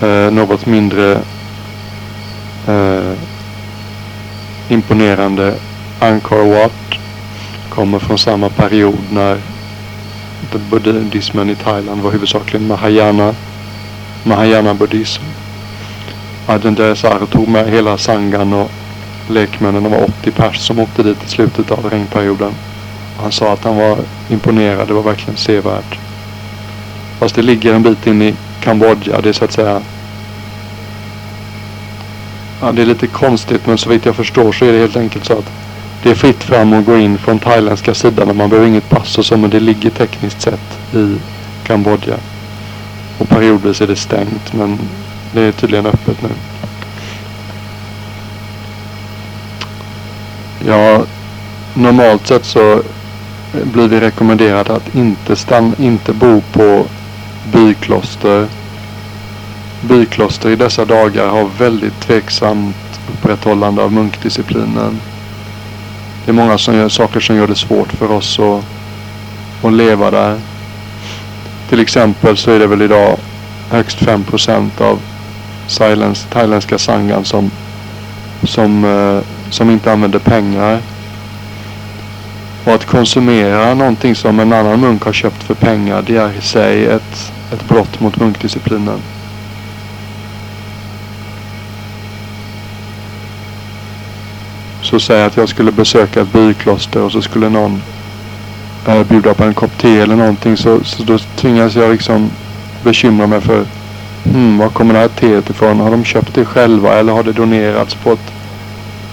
eh, 0.02 0.32
något 0.32 0.66
mindre 0.66 1.20
eh, 2.68 3.14
imponerande 4.70 5.56
Angkor 6.00 6.56
Wat 6.56 6.72
kommer 7.70 8.00
från 8.00 8.18
samma 8.18 8.50
period 8.50 9.00
när 9.12 9.38
buddhismen 10.70 11.50
i 11.50 11.56
Thailand 11.56 12.02
var 12.02 12.12
huvudsakligen 12.12 12.68
Mahayana, 12.68 13.36
Mahayana 14.24 14.74
buddhism. 14.74 15.24
Ajahn 16.48 16.76
Jayasara 16.76 17.26
tog 17.26 17.48
med 17.48 17.70
hela 17.70 17.98
sangan 17.98 18.54
och 18.54 18.72
lekmännen, 19.30 19.84
Det 19.84 19.90
var 19.90 20.04
80 20.04 20.32
pers 20.32 20.60
som 20.60 20.80
åkte 20.80 21.04
dit 21.04 21.24
i 21.26 21.28
slutet 21.28 21.72
av 21.72 21.90
regnperioden. 21.90 22.52
Han 23.22 23.32
sa 23.32 23.54
att 23.54 23.64
han 23.64 23.78
var 23.78 23.98
imponerad, 24.30 24.88
det 24.88 24.94
var 24.94 25.04
verkligen 25.04 25.38
sevärt. 25.38 26.00
Fast 27.20 27.36
det 27.36 27.42
ligger 27.42 27.74
en 27.74 27.84
bit 27.84 28.08
in 28.08 28.22
i 28.22 28.36
Kambodja, 28.62 29.22
det 29.22 29.30
är 29.30 29.34
så 29.34 29.46
att 29.46 29.52
säga 29.52 29.82
Ja, 32.62 32.72
det 32.72 32.82
är 32.82 32.86
lite 32.86 33.08
konstigt 33.08 33.68
men 33.68 33.78
så 33.78 33.90
vitt 33.90 34.06
jag 34.06 34.16
förstår 34.16 34.52
så 34.52 34.66
är 34.66 34.74
det 34.74 34.80
helt 34.80 34.98
enkelt 34.98 35.26
så 35.26 35.34
att 35.34 35.52
det 36.04 36.12
är 36.12 36.16
fritt 36.16 36.44
fram 36.44 36.74
att 36.74 36.86
gå 36.86 36.98
in 36.98 37.18
från 37.18 37.40
thailändska 37.40 37.94
sidan 37.94 38.30
och 38.30 38.36
man 38.36 38.50
behöver 38.50 38.68
inget 38.68 38.90
pass 38.90 39.18
och 39.18 39.26
så 39.26 39.38
men 39.38 39.50
det 39.50 39.60
ligger 39.60 39.90
tekniskt 39.90 40.42
sett 40.42 40.80
i 40.94 41.16
Kambodja. 41.64 42.16
Och 43.18 43.30
periodvis 43.30 43.82
är 43.82 43.88
det 43.88 43.96
stängt 43.96 44.54
men 44.54 44.80
det 45.36 45.42
är 45.42 45.52
tydligen 45.52 45.86
öppet 45.86 46.22
nu. 46.22 46.30
Ja, 50.68 51.04
normalt 51.74 52.28
sett 52.28 52.46
så 52.46 52.82
blir 53.64 53.88
vi 53.88 54.00
rekommenderade 54.00 54.74
att 54.74 54.96
inte, 54.96 55.36
stanna, 55.36 55.76
inte 55.80 56.14
bo 56.14 56.42
på 56.54 56.86
bykloster. 57.52 58.48
Bykloster 59.82 60.50
i 60.50 60.56
dessa 60.56 60.86
dagar 60.86 61.28
har 61.28 61.50
väldigt 61.58 62.00
tveksamt 62.00 62.76
upprätthållande 63.14 63.84
av 63.84 63.92
munkdisciplinen. 63.94 65.00
Det 66.26 66.32
är 66.32 66.34
många 66.34 66.58
som 66.58 66.76
gör, 66.76 66.90
saker 66.90 67.20
som 67.20 67.36
gör 67.36 67.48
det 67.48 67.56
svårt 67.56 67.92
för 67.92 68.12
oss 68.12 68.40
att, 68.40 68.64
att 69.66 69.74
leva 69.74 70.12
där. 70.12 70.40
Till 71.70 71.80
exempel 71.80 72.38
så 72.38 72.52
är 72.52 72.60
det 72.60 72.68
väl 72.68 72.82
idag 72.82 73.18
högst 73.70 73.98
5% 73.98 74.82
av 74.82 75.00
silence, 75.68 76.28
thailändska 76.30 76.78
sangan 76.78 77.26
som, 77.26 77.52
som, 78.44 78.86
eh, 78.86 79.52
som 79.52 79.70
inte 79.70 79.92
använder 79.92 80.20
pengar. 80.20 80.80
Och 82.66 82.74
att 82.74 82.86
konsumera 82.86 83.74
någonting 83.74 84.16
som 84.16 84.40
en 84.40 84.54
annan 84.54 84.80
munk 84.80 85.04
har 85.04 85.14
köpt 85.14 85.44
för 85.44 85.54
pengar 85.54 86.04
det 86.08 86.18
är 86.18 86.38
i 86.38 86.42
sig 86.42 86.86
ett, 86.86 87.32
ett 87.54 87.68
brott 87.68 88.00
mot 88.00 88.20
munkdisciplinen. 88.20 89.00
Så 94.82 95.00
säg 95.00 95.24
att 95.24 95.38
jag 95.38 95.50
skulle 95.50 95.72
besöka 95.72 96.22
ett 96.22 96.34
bykloster 96.34 97.02
och 97.02 97.12
så 97.12 97.22
skulle 97.22 97.50
någon 97.50 97.82
äh, 98.88 99.04
bjuda 99.04 99.34
på 99.34 99.44
en 99.44 99.54
kopp 99.54 99.78
te 99.78 100.00
eller 100.00 100.16
någonting 100.16 100.58
så, 100.58 100.84
så 100.84 101.04
då 101.04 101.18
tvingas 101.18 101.76
jag 101.76 101.92
liksom 101.92 102.32
bekymra 102.84 103.28
mig 103.28 103.42
för 103.42 103.66
hmm, 104.34 104.58
var 104.58 104.70
kommer 104.70 104.94
det 104.94 105.00
här 105.00 105.08
teet 105.08 105.50
ifrån? 105.50 105.80
Har 105.80 105.92
de 105.92 106.04
köpt 106.04 106.34
det 106.34 106.46
själva 106.46 106.94
eller 106.94 107.14
har 107.14 107.24
det 107.24 107.32
donerats 107.32 107.96
på, 107.96 108.12
ett, 108.12 108.34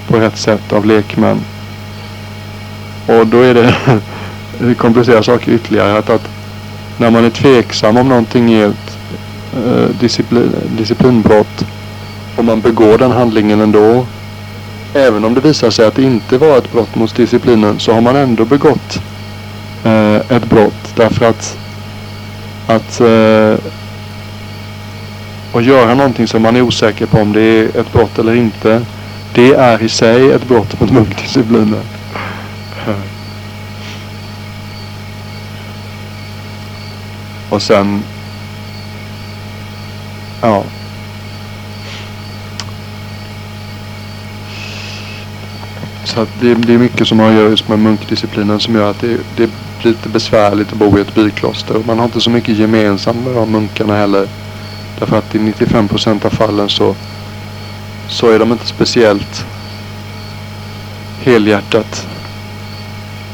på 0.08 0.16
rätt 0.16 0.36
sätt 0.38 0.72
av 0.72 0.86
lekmän? 0.86 1.40
Och 3.06 3.26
då 3.26 3.40
är 3.40 3.54
det 3.54 3.74
det 4.58 4.74
komplicerar 4.74 5.22
saker 5.22 5.52
ytterligare. 5.52 5.98
Att, 5.98 6.10
att 6.10 6.28
när 6.96 7.10
man 7.10 7.24
är 7.24 7.30
tveksam 7.30 7.96
om 7.96 8.08
någonting 8.08 8.52
är 8.52 8.66
ett 8.66 8.98
eh, 9.54 9.96
disciplin, 10.00 10.52
disciplinbrott 10.76 11.64
och 12.36 12.44
man 12.44 12.60
begår 12.60 12.98
den 12.98 13.10
handlingen 13.10 13.60
ändå. 13.60 14.06
Även 14.94 15.24
om 15.24 15.34
det 15.34 15.40
visar 15.40 15.70
sig 15.70 15.86
att 15.86 15.94
det 15.94 16.02
inte 16.02 16.38
var 16.38 16.58
ett 16.58 16.72
brott 16.72 16.94
mot 16.94 17.16
disciplinen 17.16 17.78
så 17.78 17.92
har 17.92 18.00
man 18.00 18.16
ändå 18.16 18.44
begått 18.44 19.00
eh, 19.84 20.16
ett 20.16 20.44
brott. 20.44 20.94
Därför 20.96 21.26
att 21.26 21.58
att 22.66 23.00
eh, 23.00 23.54
och 25.52 25.62
göra 25.62 25.94
någonting 25.94 26.26
som 26.26 26.42
man 26.42 26.56
är 26.56 26.62
osäker 26.62 27.06
på 27.06 27.18
om 27.18 27.32
det 27.32 27.40
är 27.40 27.80
ett 27.80 27.92
brott 27.92 28.18
eller 28.18 28.34
inte. 28.34 28.82
Det 29.34 29.54
är 29.54 29.82
i 29.82 29.88
sig 29.88 30.32
ett 30.32 30.48
brott 30.48 30.80
mot 30.80 30.90
munkdisciplinen. 30.90 31.82
Och 37.48 37.62
sen... 37.62 38.02
Ja. 40.40 40.64
Så 46.04 46.20
att 46.20 46.28
det, 46.40 46.54
det 46.54 46.74
är 46.74 46.78
mycket 46.78 47.08
som 47.08 47.18
har 47.18 47.28
att 47.28 47.34
göra 47.34 47.48
just 47.48 47.68
med 47.68 47.78
munkdisciplinen 47.78 48.60
som 48.60 48.74
gör 48.74 48.90
att 48.90 49.00
det, 49.00 49.16
det 49.36 49.50
blir 49.80 49.92
lite 49.92 50.08
besvärligt 50.08 50.72
att 50.72 50.78
bo 50.78 50.98
i 50.98 51.00
ett 51.00 51.14
bykloster. 51.14 51.76
Och 51.76 51.86
man 51.86 51.98
har 51.98 52.04
inte 52.04 52.20
så 52.20 52.30
mycket 52.30 52.56
gemensamt 52.56 53.24
med 53.24 53.34
de 53.34 53.52
munkarna 53.52 53.96
heller. 53.96 54.28
Därför 55.02 55.18
att 55.18 55.34
i 55.34 55.38
95% 55.38 56.26
av 56.26 56.30
fallen 56.30 56.68
så, 56.68 56.94
så 58.08 58.30
är 58.30 58.38
de 58.38 58.52
inte 58.52 58.66
speciellt 58.66 59.46
helhjärtat 61.20 62.06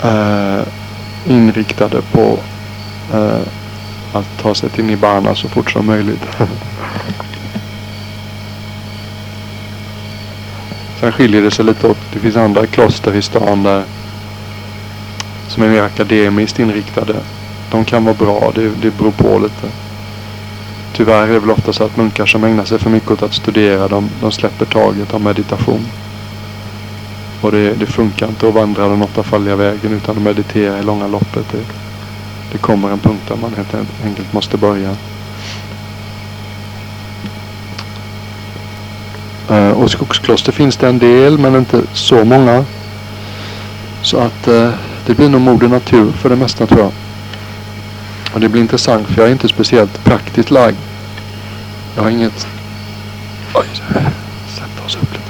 eh, 0.05 0.61
inriktade 1.27 2.03
på 2.13 2.39
eh, 3.13 3.41
att 4.13 4.39
ta 4.43 4.55
sig 4.55 4.69
till 4.71 4.85
Nibbana 4.85 5.35
så 5.35 5.49
fort 5.49 5.71
som 5.71 5.87
möjligt. 5.87 6.23
Sen 11.01 11.13
skiljer 11.13 11.43
det 11.43 11.51
sig 11.51 11.65
lite 11.65 11.87
åt. 11.87 11.99
Det 12.13 12.19
finns 12.19 12.37
andra 12.37 12.67
kloster 12.67 13.15
i 13.15 13.23
stan 13.23 13.63
där 13.63 13.85
som 15.49 15.63
är 15.63 15.69
mer 15.69 15.83
akademiskt 15.83 16.59
inriktade. 16.59 17.17
De 17.71 17.85
kan 17.85 18.05
vara 18.05 18.17
bra. 18.17 18.53
Det, 18.55 18.69
det 18.83 18.99
beror 18.99 19.13
på 19.13 19.39
lite. 19.39 19.88
Tyvärr 20.99 21.29
är 21.29 21.33
det 21.33 21.39
väl 21.39 21.51
ofta 21.51 21.73
så 21.73 21.85
att 21.85 21.97
munkar 21.97 22.27
som 22.27 22.45
ägnar 22.45 22.65
sig 22.65 22.79
för 22.79 22.91
mycket 22.91 23.11
åt 23.11 23.23
att 23.23 23.35
studera 23.35 23.89
de, 23.89 24.11
de 24.21 24.33
släpper 24.33 24.65
taget 24.65 25.15
om 25.15 25.23
meditation. 25.23 25.87
Och 27.41 27.53
det, 27.53 27.75
det 27.75 27.87
funkar 27.87 28.29
inte 28.29 28.49
att 28.49 28.55
vandra 28.55 28.89
den 28.89 29.03
åttafaldiga 29.03 29.57
vägen 29.57 29.93
utan 29.93 30.17
att 30.17 30.23
meditera 30.23 30.79
i 30.79 30.83
långa 30.83 31.07
loppet. 31.07 31.47
Det, 31.53 31.65
det 32.53 32.59
kommer 32.59 32.91
en 32.91 32.99
punkt 32.99 33.23
där 33.29 33.37
man 33.37 33.55
helt 33.55 33.75
enkelt 34.05 34.33
måste 34.33 34.57
börja. 34.57 34.97
Eh, 39.51 39.71
och 39.71 39.91
skogskloster 39.91 40.53
finns 40.53 40.77
det 40.77 40.89
en 40.89 40.99
del 40.99 41.39
men 41.39 41.57
inte 41.57 41.83
så 41.93 42.25
många. 42.25 42.65
Så 44.03 44.19
att 44.19 44.49
eh, 44.49 44.71
det 45.07 45.15
blir 45.15 45.29
nog 45.29 45.41
moder 45.41 45.69
natur 45.69 46.13
för 46.13 46.29
det 46.29 46.37
mesta 46.37 46.67
tror 46.67 46.81
jag. 46.81 46.93
Och 48.35 48.41
det 48.41 48.49
blir 48.49 48.61
intressant 48.61 49.07
för 49.07 49.21
jag 49.21 49.29
är 49.29 49.33
inte 49.33 49.49
speciellt 49.49 50.05
praktiskt 50.05 50.51
lagd. 50.51 50.77
Jag 51.97 52.03
har 52.03 52.11
inget... 52.11 52.47
Oj, 53.55 53.67
sätta 54.49 54.85
oss 54.87 54.97
upp 54.97 55.13
lite. 55.13 55.25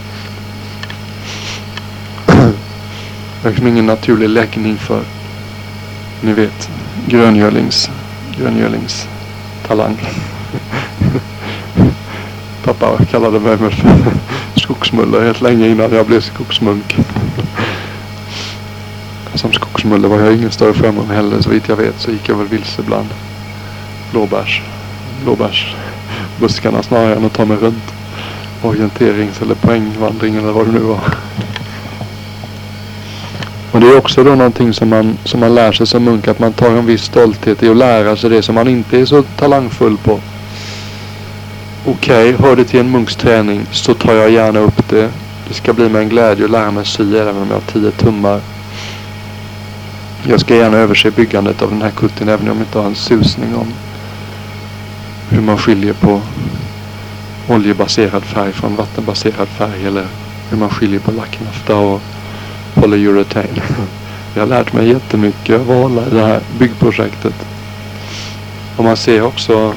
Jag 2.26 3.42
har 3.42 3.50
liksom 3.50 3.66
ingen 3.66 3.86
naturlig 3.86 4.28
läggning 4.28 4.76
för, 4.76 5.02
ni 6.20 6.32
vet, 6.32 6.70
gröngölings, 7.06 7.90
gröngölings 8.38 9.08
talang. 9.66 9.96
Pappa 12.64 13.04
kallade 13.10 13.40
mig 13.40 13.58
för 13.58 13.74
skogsmulle 14.56 15.20
helt 15.20 15.40
länge 15.40 15.68
innan 15.68 15.92
jag 15.92 16.06
blev 16.06 16.20
skogsmunk. 16.20 16.98
Som 19.78 20.02
var 20.02 20.20
jag 20.20 20.34
ingen 20.34 20.50
större 20.50 20.74
framgång 20.74 21.06
heller. 21.06 21.40
Så 21.40 21.50
vitt 21.50 21.68
jag 21.68 21.76
vet 21.76 22.00
så 22.00 22.10
gick 22.10 22.28
jag 22.28 22.36
väl 22.36 22.46
vilse 22.46 22.82
bland 22.82 23.08
blåbärs, 24.10 24.62
blåbärsbuskarna 25.24 26.82
snarare 26.82 27.14
än 27.14 27.24
att 27.24 27.32
ta 27.32 27.44
mig 27.44 27.56
runt 27.56 27.94
orienterings 28.62 29.42
eller 29.42 29.54
poängvandring 29.54 30.36
eller 30.36 30.52
vad 30.52 30.66
det 30.66 30.72
nu 30.72 30.78
var. 30.78 31.00
Och 33.72 33.80
det 33.80 33.86
är 33.86 33.98
också 33.98 34.24
då 34.24 34.34
någonting 34.34 34.72
som 34.72 34.88
man, 34.88 35.18
som 35.24 35.40
man 35.40 35.54
lär 35.54 35.72
sig 35.72 35.86
som 35.86 36.04
munk. 36.04 36.28
Att 36.28 36.38
man 36.38 36.52
tar 36.52 36.70
en 36.70 36.86
viss 36.86 37.02
stolthet 37.02 37.62
i 37.62 37.68
att 37.68 37.76
lära 37.76 38.16
sig 38.16 38.30
det 38.30 38.42
som 38.42 38.54
man 38.54 38.68
inte 38.68 38.98
är 38.98 39.04
så 39.04 39.22
talangfull 39.22 39.96
på. 39.96 40.20
Okej, 41.86 42.34
okay, 42.34 42.46
hör 42.46 42.56
det 42.56 42.64
till 42.64 42.80
en 42.80 42.90
munks 42.90 43.16
träning 43.16 43.66
så 43.70 43.94
tar 43.94 44.14
jag 44.14 44.30
gärna 44.30 44.58
upp 44.58 44.88
det. 44.88 45.10
Det 45.48 45.54
ska 45.54 45.72
bli 45.72 45.88
mig 45.88 46.02
en 46.02 46.08
glädje 46.08 46.44
att 46.44 46.50
lära 46.50 46.70
mig 46.70 46.84
sy 46.84 47.16
även 47.16 47.36
om 47.36 47.46
jag 47.48 47.56
har 47.56 47.72
tio 47.72 47.90
tummar. 47.90 48.40
Jag 50.22 50.40
ska 50.40 50.56
gärna 50.56 50.76
överse 50.76 51.10
byggandet 51.10 51.62
av 51.62 51.70
den 51.70 51.82
här 51.82 51.90
kutten 51.90 52.28
även 52.28 52.48
om 52.50 52.56
jag 52.56 52.66
inte 52.66 52.78
har 52.78 52.86
en 52.86 52.94
susning 52.94 53.54
om 53.54 53.66
hur 55.30 55.40
man 55.40 55.58
skiljer 55.58 55.92
på 55.92 56.20
oljebaserad 57.48 58.24
färg 58.24 58.52
från 58.52 58.76
vattenbaserad 58.76 59.48
färg 59.48 59.86
eller 59.86 60.06
hur 60.50 60.58
man 60.58 60.70
skiljer 60.70 61.00
på 61.00 61.10
lacknafta 61.12 61.76
och 61.76 62.00
polyurethane. 62.74 63.62
Jag 64.34 64.42
har 64.42 64.46
lärt 64.46 64.72
mig 64.72 64.88
jättemycket 64.88 65.54
av 65.54 65.70
att 65.70 65.76
hålla 65.76 66.06
i 66.06 66.10
det 66.10 66.26
här 66.26 66.40
byggprojektet. 66.58 67.34
Och 68.76 68.84
man 68.84 68.96
ser 68.96 69.22
också 69.22 69.74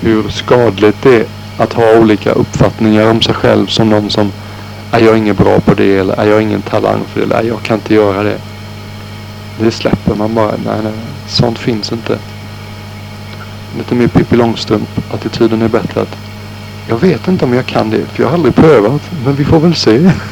hur 0.00 0.28
skadligt 0.28 1.02
det 1.02 1.16
är 1.16 1.26
att 1.58 1.72
ha 1.72 1.98
olika 1.98 2.32
uppfattningar 2.32 3.10
om 3.10 3.22
sig 3.22 3.34
själv 3.34 3.66
som 3.66 3.90
någon 3.90 4.10
som 4.10 4.32
är 4.90 5.00
jag 5.00 5.18
ingen 5.18 5.36
bra 5.36 5.60
på 5.60 5.74
det 5.74 5.96
eller 5.96 6.14
är 6.14 6.26
jag 6.26 6.42
ingen 6.42 6.62
talang 6.62 7.00
för 7.12 7.20
det 7.20 7.26
eller 7.26 7.48
jag 7.48 7.62
kan 7.62 7.76
inte 7.76 7.94
göra 7.94 8.22
det. 8.22 8.38
Det 9.58 9.70
släpper 9.70 10.14
man 10.14 10.34
bara. 10.34 10.50
Nej, 10.64 10.80
nej, 10.82 10.92
sånt 11.28 11.58
finns 11.58 11.92
inte. 11.92 12.18
Lite 13.78 13.94
mer 13.94 14.08
Pippi 14.08 14.36
Långstrump. 14.36 14.88
Attityden 15.14 15.62
är 15.62 15.68
bättre 15.68 16.00
att 16.00 16.16
jag 16.88 16.98
vet 16.98 17.28
inte 17.28 17.44
om 17.44 17.54
jag 17.54 17.66
kan 17.66 17.90
det 17.90 18.06
för 18.06 18.22
jag 18.22 18.28
har 18.28 18.34
aldrig 18.34 18.54
prövat. 18.54 19.02
Men 19.24 19.34
vi 19.34 19.44
får 19.44 19.60
väl 19.60 19.74
se. 19.74 20.10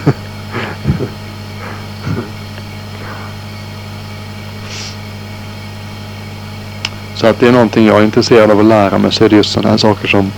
Så 7.15 7.27
att 7.27 7.41
det 7.41 7.49
är 7.49 7.53
någonting 7.53 7.87
jag 7.87 8.01
är 8.01 8.05
intresserad 8.05 8.51
av 8.51 8.59
att 8.59 8.65
lära 8.65 8.99
mig 8.99 9.13
så 9.13 9.25
är 9.25 9.29
det 9.29 9.37
just 9.37 9.53
sådana 9.53 9.71
här 9.71 9.77
saker 9.77 10.09
som 10.09 10.33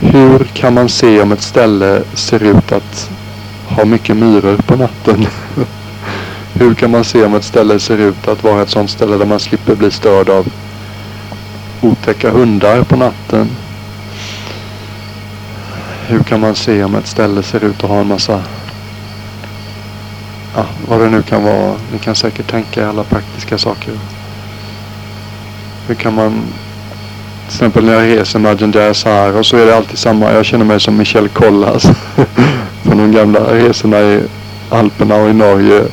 hur 0.00 0.44
kan 0.44 0.74
man 0.74 0.88
se 0.88 1.22
om 1.22 1.32
ett 1.32 1.42
ställe 1.42 2.02
ser 2.14 2.42
ut 2.42 2.72
att 2.72 3.10
ha 3.66 3.84
mycket 3.84 4.16
myror 4.16 4.56
på 4.56 4.76
natten? 4.76 5.26
hur 6.54 6.74
kan 6.74 6.90
man 6.90 7.04
se 7.04 7.24
om 7.24 7.34
ett 7.34 7.44
ställe 7.44 7.80
ser 7.80 7.98
ut 7.98 8.28
att 8.28 8.44
vara 8.44 8.62
ett 8.62 8.70
sådant 8.70 8.90
ställe 8.90 9.16
där 9.16 9.26
man 9.26 9.40
slipper 9.40 9.74
bli 9.74 9.90
störd 9.90 10.28
av 10.28 10.46
otäcka 11.80 12.30
hundar 12.30 12.82
på 12.82 12.96
natten? 12.96 13.48
Hur 16.06 16.22
kan 16.22 16.40
man 16.40 16.54
se 16.54 16.84
om 16.84 16.94
ett 16.94 17.06
ställe 17.06 17.42
ser 17.42 17.64
ut 17.64 17.84
att 17.84 17.90
ha 17.90 18.00
en 18.00 18.06
massa 18.06 18.42
ja, 20.54 20.66
vad 20.88 21.00
det 21.00 21.08
nu 21.10 21.22
kan 21.22 21.44
vara. 21.44 21.74
Ni 21.92 21.98
kan 21.98 22.14
säkert 22.14 22.50
tänka 22.50 22.88
alla 22.88 23.04
praktiska 23.04 23.58
saker. 23.58 23.94
Hur 25.86 25.94
kan 25.94 26.14
man 26.14 26.32
till 27.46 27.54
exempel 27.54 27.84
när 27.84 27.92
jag 27.92 28.18
reser 28.18 28.38
med 28.38 28.52
Agendas 28.52 29.04
här 29.04 29.36
och 29.36 29.46
så 29.46 29.56
är 29.56 29.66
det 29.66 29.76
alltid 29.76 29.98
samma. 29.98 30.32
Jag 30.32 30.44
känner 30.44 30.64
mig 30.64 30.80
som 30.80 30.96
Michel 30.96 31.28
Kollas. 31.28 31.82
Från 32.82 32.98
de 32.98 33.12
gamla 33.12 33.40
resorna 33.40 34.00
i 34.00 34.22
Alperna 34.70 35.16
och 35.16 35.30
i 35.30 35.32
Norge. 35.32 35.84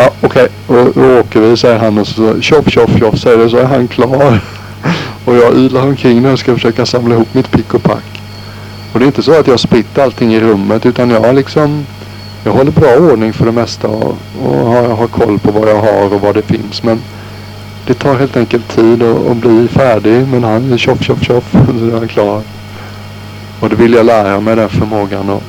Ja 0.00 0.10
okej, 0.20 0.48
okay. 0.68 0.78
och 0.80 0.94
då 0.94 1.20
åker 1.20 1.40
vi 1.40 1.56
säger 1.56 1.78
han 1.78 1.98
och 1.98 2.06
så 2.06 2.40
tjoff 2.40 2.70
tjoff 2.70 2.98
tjoff 2.98 3.18
säger 3.18 3.38
det 3.38 3.50
så 3.50 3.56
är 3.56 3.64
han 3.64 3.88
klar. 3.88 4.40
och 5.24 5.34
jag 5.34 5.54
ylar 5.54 5.82
omkring 5.82 6.22
när 6.22 6.30
jag 6.30 6.38
ska 6.38 6.54
försöka 6.54 6.86
samla 6.86 7.14
ihop 7.14 7.34
mitt 7.34 7.50
pick 7.50 7.74
och 7.74 7.82
pack. 7.82 8.22
Och 8.92 8.98
det 8.98 9.04
är 9.04 9.06
inte 9.06 9.22
så 9.22 9.40
att 9.40 9.46
jag 9.46 9.60
spritt 9.60 9.98
allting 9.98 10.34
i 10.34 10.40
rummet 10.40 10.86
utan 10.86 11.10
jag 11.10 11.20
har 11.20 11.32
liksom 11.32 11.86
jag 12.44 12.52
håller 12.52 12.70
bra 12.70 12.96
ordning 12.96 13.32
för 13.32 13.46
det 13.46 13.52
mesta 13.52 13.88
och, 13.88 14.16
och 14.44 14.54
har, 14.54 14.88
har 14.88 15.06
koll 15.06 15.38
på 15.38 15.50
vad 15.52 15.68
jag 15.68 15.80
har 15.80 16.14
och 16.14 16.20
vad 16.20 16.34
det 16.34 16.42
finns. 16.42 16.82
Men 16.82 17.02
det 17.86 17.94
tar 17.94 18.14
helt 18.14 18.36
enkelt 18.36 18.68
tid 18.68 19.02
att, 19.02 19.26
att 19.26 19.36
bli 19.36 19.68
färdig. 19.68 20.28
Men 20.28 20.44
han 20.44 20.72
är 20.72 20.76
tjoff, 20.76 21.02
tjoff, 21.02 21.22
tjoff. 21.22 21.52
Så 21.78 21.86
är 21.86 21.98
han 21.98 22.08
klar. 22.08 22.42
Och 23.60 23.68
det 23.68 23.76
vill 23.76 23.92
jag 23.92 24.06
lära 24.06 24.40
mig 24.40 24.56
den 24.56 24.68
förmågan. 24.68 25.30
Och 25.30 25.42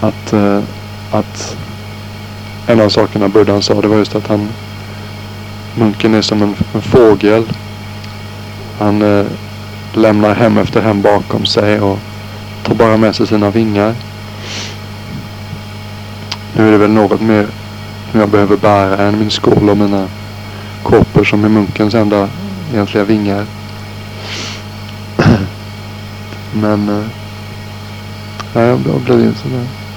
att, 0.00 0.32
uh, 0.32 0.60
att 1.10 1.56
en 2.68 2.80
av 2.80 2.88
sakerna 2.88 3.28
Buddhan 3.28 3.62
sa 3.62 3.80
det 3.80 3.88
var 3.88 3.96
just 3.96 4.14
att 4.14 4.26
han 4.26 4.48
munken 5.74 6.14
är 6.14 6.22
som 6.22 6.42
en, 6.42 6.54
en 6.74 6.82
fågel. 6.82 7.44
Han 8.78 9.02
eh, 9.02 9.26
lämnar 9.92 10.34
hem 10.34 10.58
efter 10.58 10.80
hem 10.80 11.02
bakom 11.02 11.46
sig 11.46 11.80
och 11.80 11.98
tar 12.62 12.74
bara 12.74 12.96
med 12.96 13.16
sig 13.16 13.26
sina 13.26 13.50
vingar. 13.50 13.94
Nu 16.56 16.68
är 16.68 16.72
det 16.72 16.78
väl 16.78 16.90
något 16.90 17.20
mer 17.20 17.46
Som 18.10 18.20
jag 18.20 18.28
behöver 18.28 18.56
bära 18.56 18.96
än 19.08 19.18
min 19.18 19.30
skål 19.30 19.70
och 19.70 19.76
mina 19.76 20.08
kåpor 20.82 21.24
som 21.24 21.44
är 21.44 21.48
munkens 21.48 21.94
enda 21.94 22.28
egentliga 22.72 23.04
vingar. 23.04 23.46
Men 26.52 26.88
eh, 26.88 27.06
ja, 28.54 28.60
jag 28.60 28.78
blev 28.80 29.20
ju 29.20 29.34
sådär. 29.34 29.87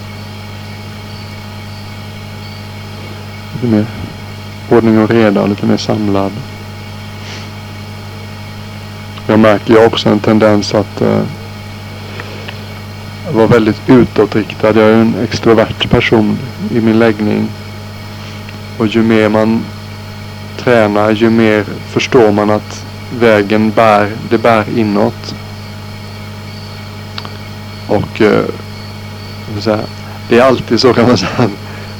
Lite 3.62 3.76
mer 3.76 3.86
ordning 4.70 4.99
och 4.99 5.09
reda 5.09 5.41
och 5.41 5.49
lite 5.49 5.66
mer 5.66 5.78
samlad. 5.78 6.32
Jag 9.28 9.39
märker 9.39 9.74
ju 9.74 9.86
också 9.86 10.09
en 10.09 10.20
tendens 10.20 10.74
att 10.74 11.01
eh, 11.01 11.22
vara 13.34 13.47
väldigt 13.47 13.82
utåtriktad. 13.88 14.68
Jag 14.68 14.89
är 14.89 14.93
en 14.93 15.16
extrovert 15.24 15.89
person 15.89 16.38
i 16.72 16.82
min 16.82 16.99
läggning. 16.99 17.47
Och 18.78 18.88
ju 18.88 19.01
mer 19.01 19.30
man 19.30 19.64
tränar 20.57 21.12
ju 21.12 21.30
mer 21.30 21.64
förstår 21.89 22.32
man 22.32 22.49
att 22.49 22.86
vägen 23.20 23.72
bär, 23.72 24.12
det 24.30 24.38
bär 24.38 24.66
inåt. 24.76 25.36
Och 27.88 28.22
eh, 28.22 28.45
det 30.30 30.39
är 30.39 30.43
alltid 30.43 30.80
så 30.80 30.93
kan 30.93 31.07
man 31.07 31.18
säga. 31.18 31.49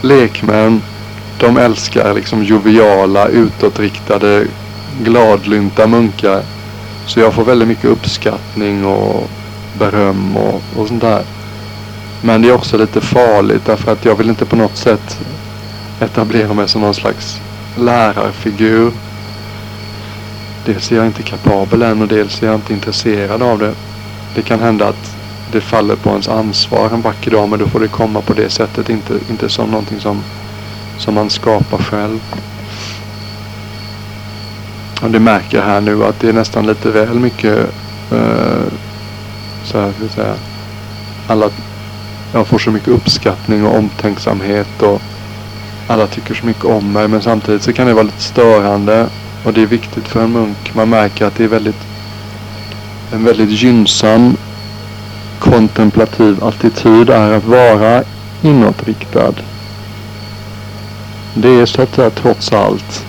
Lekmän, 0.02 0.82
de 1.42 1.58
älskar 1.58 2.14
liksom 2.14 2.44
joviala, 2.44 3.28
utåtriktade, 3.28 4.46
gladlynta 5.04 5.88
munkar. 5.88 6.44
Så 7.06 7.20
jag 7.20 7.34
får 7.34 7.46
väldigt 7.46 7.68
mycket 7.68 7.86
uppskattning 7.86 8.86
och 8.86 9.30
beröm 9.80 10.38
och, 10.38 10.62
och 10.76 10.88
sånt 10.88 11.02
där. 11.02 11.24
Men 12.22 12.42
det 12.42 12.50
är 12.50 12.54
också 12.54 12.78
lite 12.78 13.02
farligt 13.02 13.66
därför 13.66 13.92
att 13.92 14.06
jag 14.06 14.16
vill 14.16 14.30
inte 14.30 14.46
på 14.46 14.56
något 14.56 14.78
sätt 14.78 15.20
etablera 16.00 16.54
mig 16.54 16.68
som 16.68 16.82
någon 16.82 16.94
slags 16.94 17.42
lärarfigur. 17.78 18.92
Dels 20.66 20.92
är 20.92 20.96
jag 20.96 21.06
inte 21.06 21.24
kapabel 21.24 21.82
än 21.82 22.02
och 22.02 22.08
dels 22.08 22.44
är 22.44 22.48
jag 22.48 22.56
inte 22.56 22.74
intresserad 22.74 23.42
av 23.42 23.60
det. 23.60 23.74
Det 24.36 24.42
kan 24.42 24.60
hända 24.60 24.88
att 24.88 25.16
det 25.52 25.62
faller 25.62 25.96
på 25.96 26.10
ens 26.10 26.28
ansvar 26.28 26.90
en 26.94 27.02
vacker 27.02 27.32
dag 27.32 27.50
men 27.50 27.60
då 27.60 27.68
får 27.68 27.80
det 27.80 27.88
komma 27.88 28.22
på 28.22 28.34
det 28.34 28.50
sättet. 28.50 28.90
Inte, 28.90 29.14
inte 29.30 29.50
som 29.50 29.72
någonting 29.72 30.00
som, 30.00 30.24
som 31.02 31.14
man 31.14 31.30
skapar 31.30 31.78
själv. 31.78 32.20
Och 35.02 35.12
det 35.12 35.20
märker 35.20 35.58
jag 35.58 35.66
här 35.66 35.82
nu 35.82 36.04
att 36.06 36.20
det 36.20 36.30
är 36.30 36.34
nästan 36.34 36.68
lite 36.68 36.92
väl 36.92 37.20
mycket 37.20 37.58
uh, 38.12 38.68
så 39.64 39.80
här, 39.80 39.92
ska 39.92 40.08
säga, 40.16 40.36
alla 41.28 41.50
jag 42.34 42.48
får 42.48 42.60
så 42.60 42.72
mycket 42.72 42.88
uppskattning 42.88 43.66
och 43.66 43.78
omtänksamhet 43.78 44.82
och 44.82 45.02
alla 45.88 46.08
tycker 46.08 46.34
så 46.34 46.46
mycket 46.46 46.66
om 46.66 46.92
mig 46.92 47.08
men 47.08 47.22
samtidigt 47.22 47.64
så 47.64 47.74
kan 47.74 47.88
det 47.88 47.94
vara 47.94 48.04
lite 48.04 48.22
störande 48.22 49.08
och 49.46 49.54
det 49.54 49.62
är 49.62 49.66
viktigt 49.66 50.08
för 50.08 50.24
en 50.24 50.32
munk. 50.32 50.76
Man 50.76 50.90
märker 50.90 51.26
att 51.26 51.36
det 51.36 51.44
är 51.44 51.48
väldigt 51.48 51.88
en 53.14 53.24
väldigt 53.24 53.50
gynnsam 53.50 54.38
kontemplativ 55.40 56.44
attityd 56.44 57.10
är 57.10 57.32
att 57.32 57.46
vara 57.46 58.04
inåtriktad. 58.42 59.34
Det 61.34 61.50
är 61.50 61.66
så 61.66 61.82
att 61.82 61.96
säga 61.96 62.10
trots 62.10 62.54
allt 62.54 63.06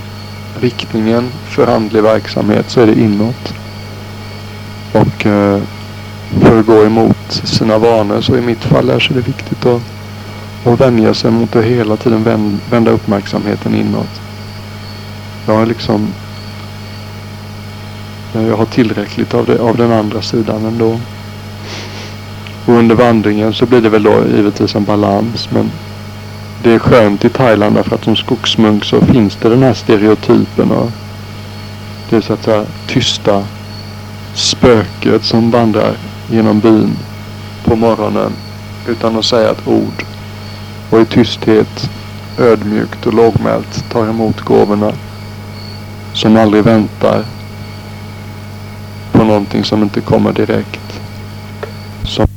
riktningen 0.60 1.32
för 1.44 1.66
andlig 1.66 2.02
verksamhet 2.02 2.70
så 2.70 2.80
är 2.80 2.86
det 2.86 3.00
inåt. 3.00 3.54
Och 4.92 5.26
eh, 5.26 5.60
för 6.40 6.58
att 6.60 6.66
gå 6.66 6.84
emot 6.84 7.32
sina 7.44 7.78
vanor 7.78 8.20
så 8.20 8.36
i 8.36 8.40
mitt 8.40 8.64
fall 8.64 8.90
är 8.90 8.98
så 8.98 9.14
det 9.14 9.20
viktigt 9.20 9.66
att, 9.66 9.82
att 10.64 10.80
vänja 10.80 11.14
sig 11.14 11.30
mot 11.30 11.56
att 11.56 11.64
hela 11.64 11.96
tiden 11.96 12.60
vända 12.70 12.90
uppmärksamheten 12.90 13.74
inåt. 13.74 14.20
Jag 15.46 15.54
har 15.54 15.66
liksom 15.66 16.08
eh, 18.34 18.46
jag 18.46 18.56
har 18.56 18.66
tillräckligt 18.66 19.34
av, 19.34 19.46
det, 19.46 19.58
av 19.58 19.76
den 19.76 19.92
andra 19.92 20.22
sidan 20.22 20.64
ändå. 20.64 21.00
Och 22.66 22.74
under 22.74 22.94
vandringen 22.94 23.52
så 23.52 23.66
blir 23.66 23.80
det 23.80 23.88
väl 23.88 24.02
då 24.02 24.22
givetvis 24.36 24.74
en 24.74 24.84
balans. 24.84 25.48
Men 25.50 25.70
det 26.62 26.70
är 26.70 26.78
skönt 26.78 27.24
i 27.24 27.28
Thailand 27.28 27.76
därför 27.76 27.94
att 27.94 28.04
som 28.04 28.16
skogsmunk 28.16 28.84
så 28.84 29.00
finns 29.00 29.36
det 29.36 29.48
den 29.48 29.62
här 29.62 29.74
stereotypen. 29.74 30.70
Och 30.70 30.90
det 32.10 32.16
är 32.16 32.20
så 32.20 32.32
att 32.32 32.44
säga 32.44 32.64
tysta 32.86 33.44
spöket 34.34 35.24
som 35.24 35.50
vandrar 35.50 35.96
genom 36.30 36.60
byn 36.60 36.96
på 37.64 37.76
morgonen 37.76 38.32
utan 38.88 39.16
att 39.16 39.24
säga 39.24 39.50
ett 39.50 39.68
ord. 39.68 40.04
Och 40.90 41.00
i 41.00 41.04
tysthet, 41.04 41.90
ödmjukt 42.38 43.06
och 43.06 43.14
lågmält 43.14 43.84
tar 43.90 44.08
emot 44.08 44.40
gåvorna. 44.40 44.92
Som 46.12 46.36
aldrig 46.36 46.64
väntar 46.64 47.24
på 49.12 49.24
någonting 49.24 49.64
som 49.64 49.82
inte 49.82 50.00
kommer 50.00 50.32
direkt. 50.32 51.00
Som 52.04 52.32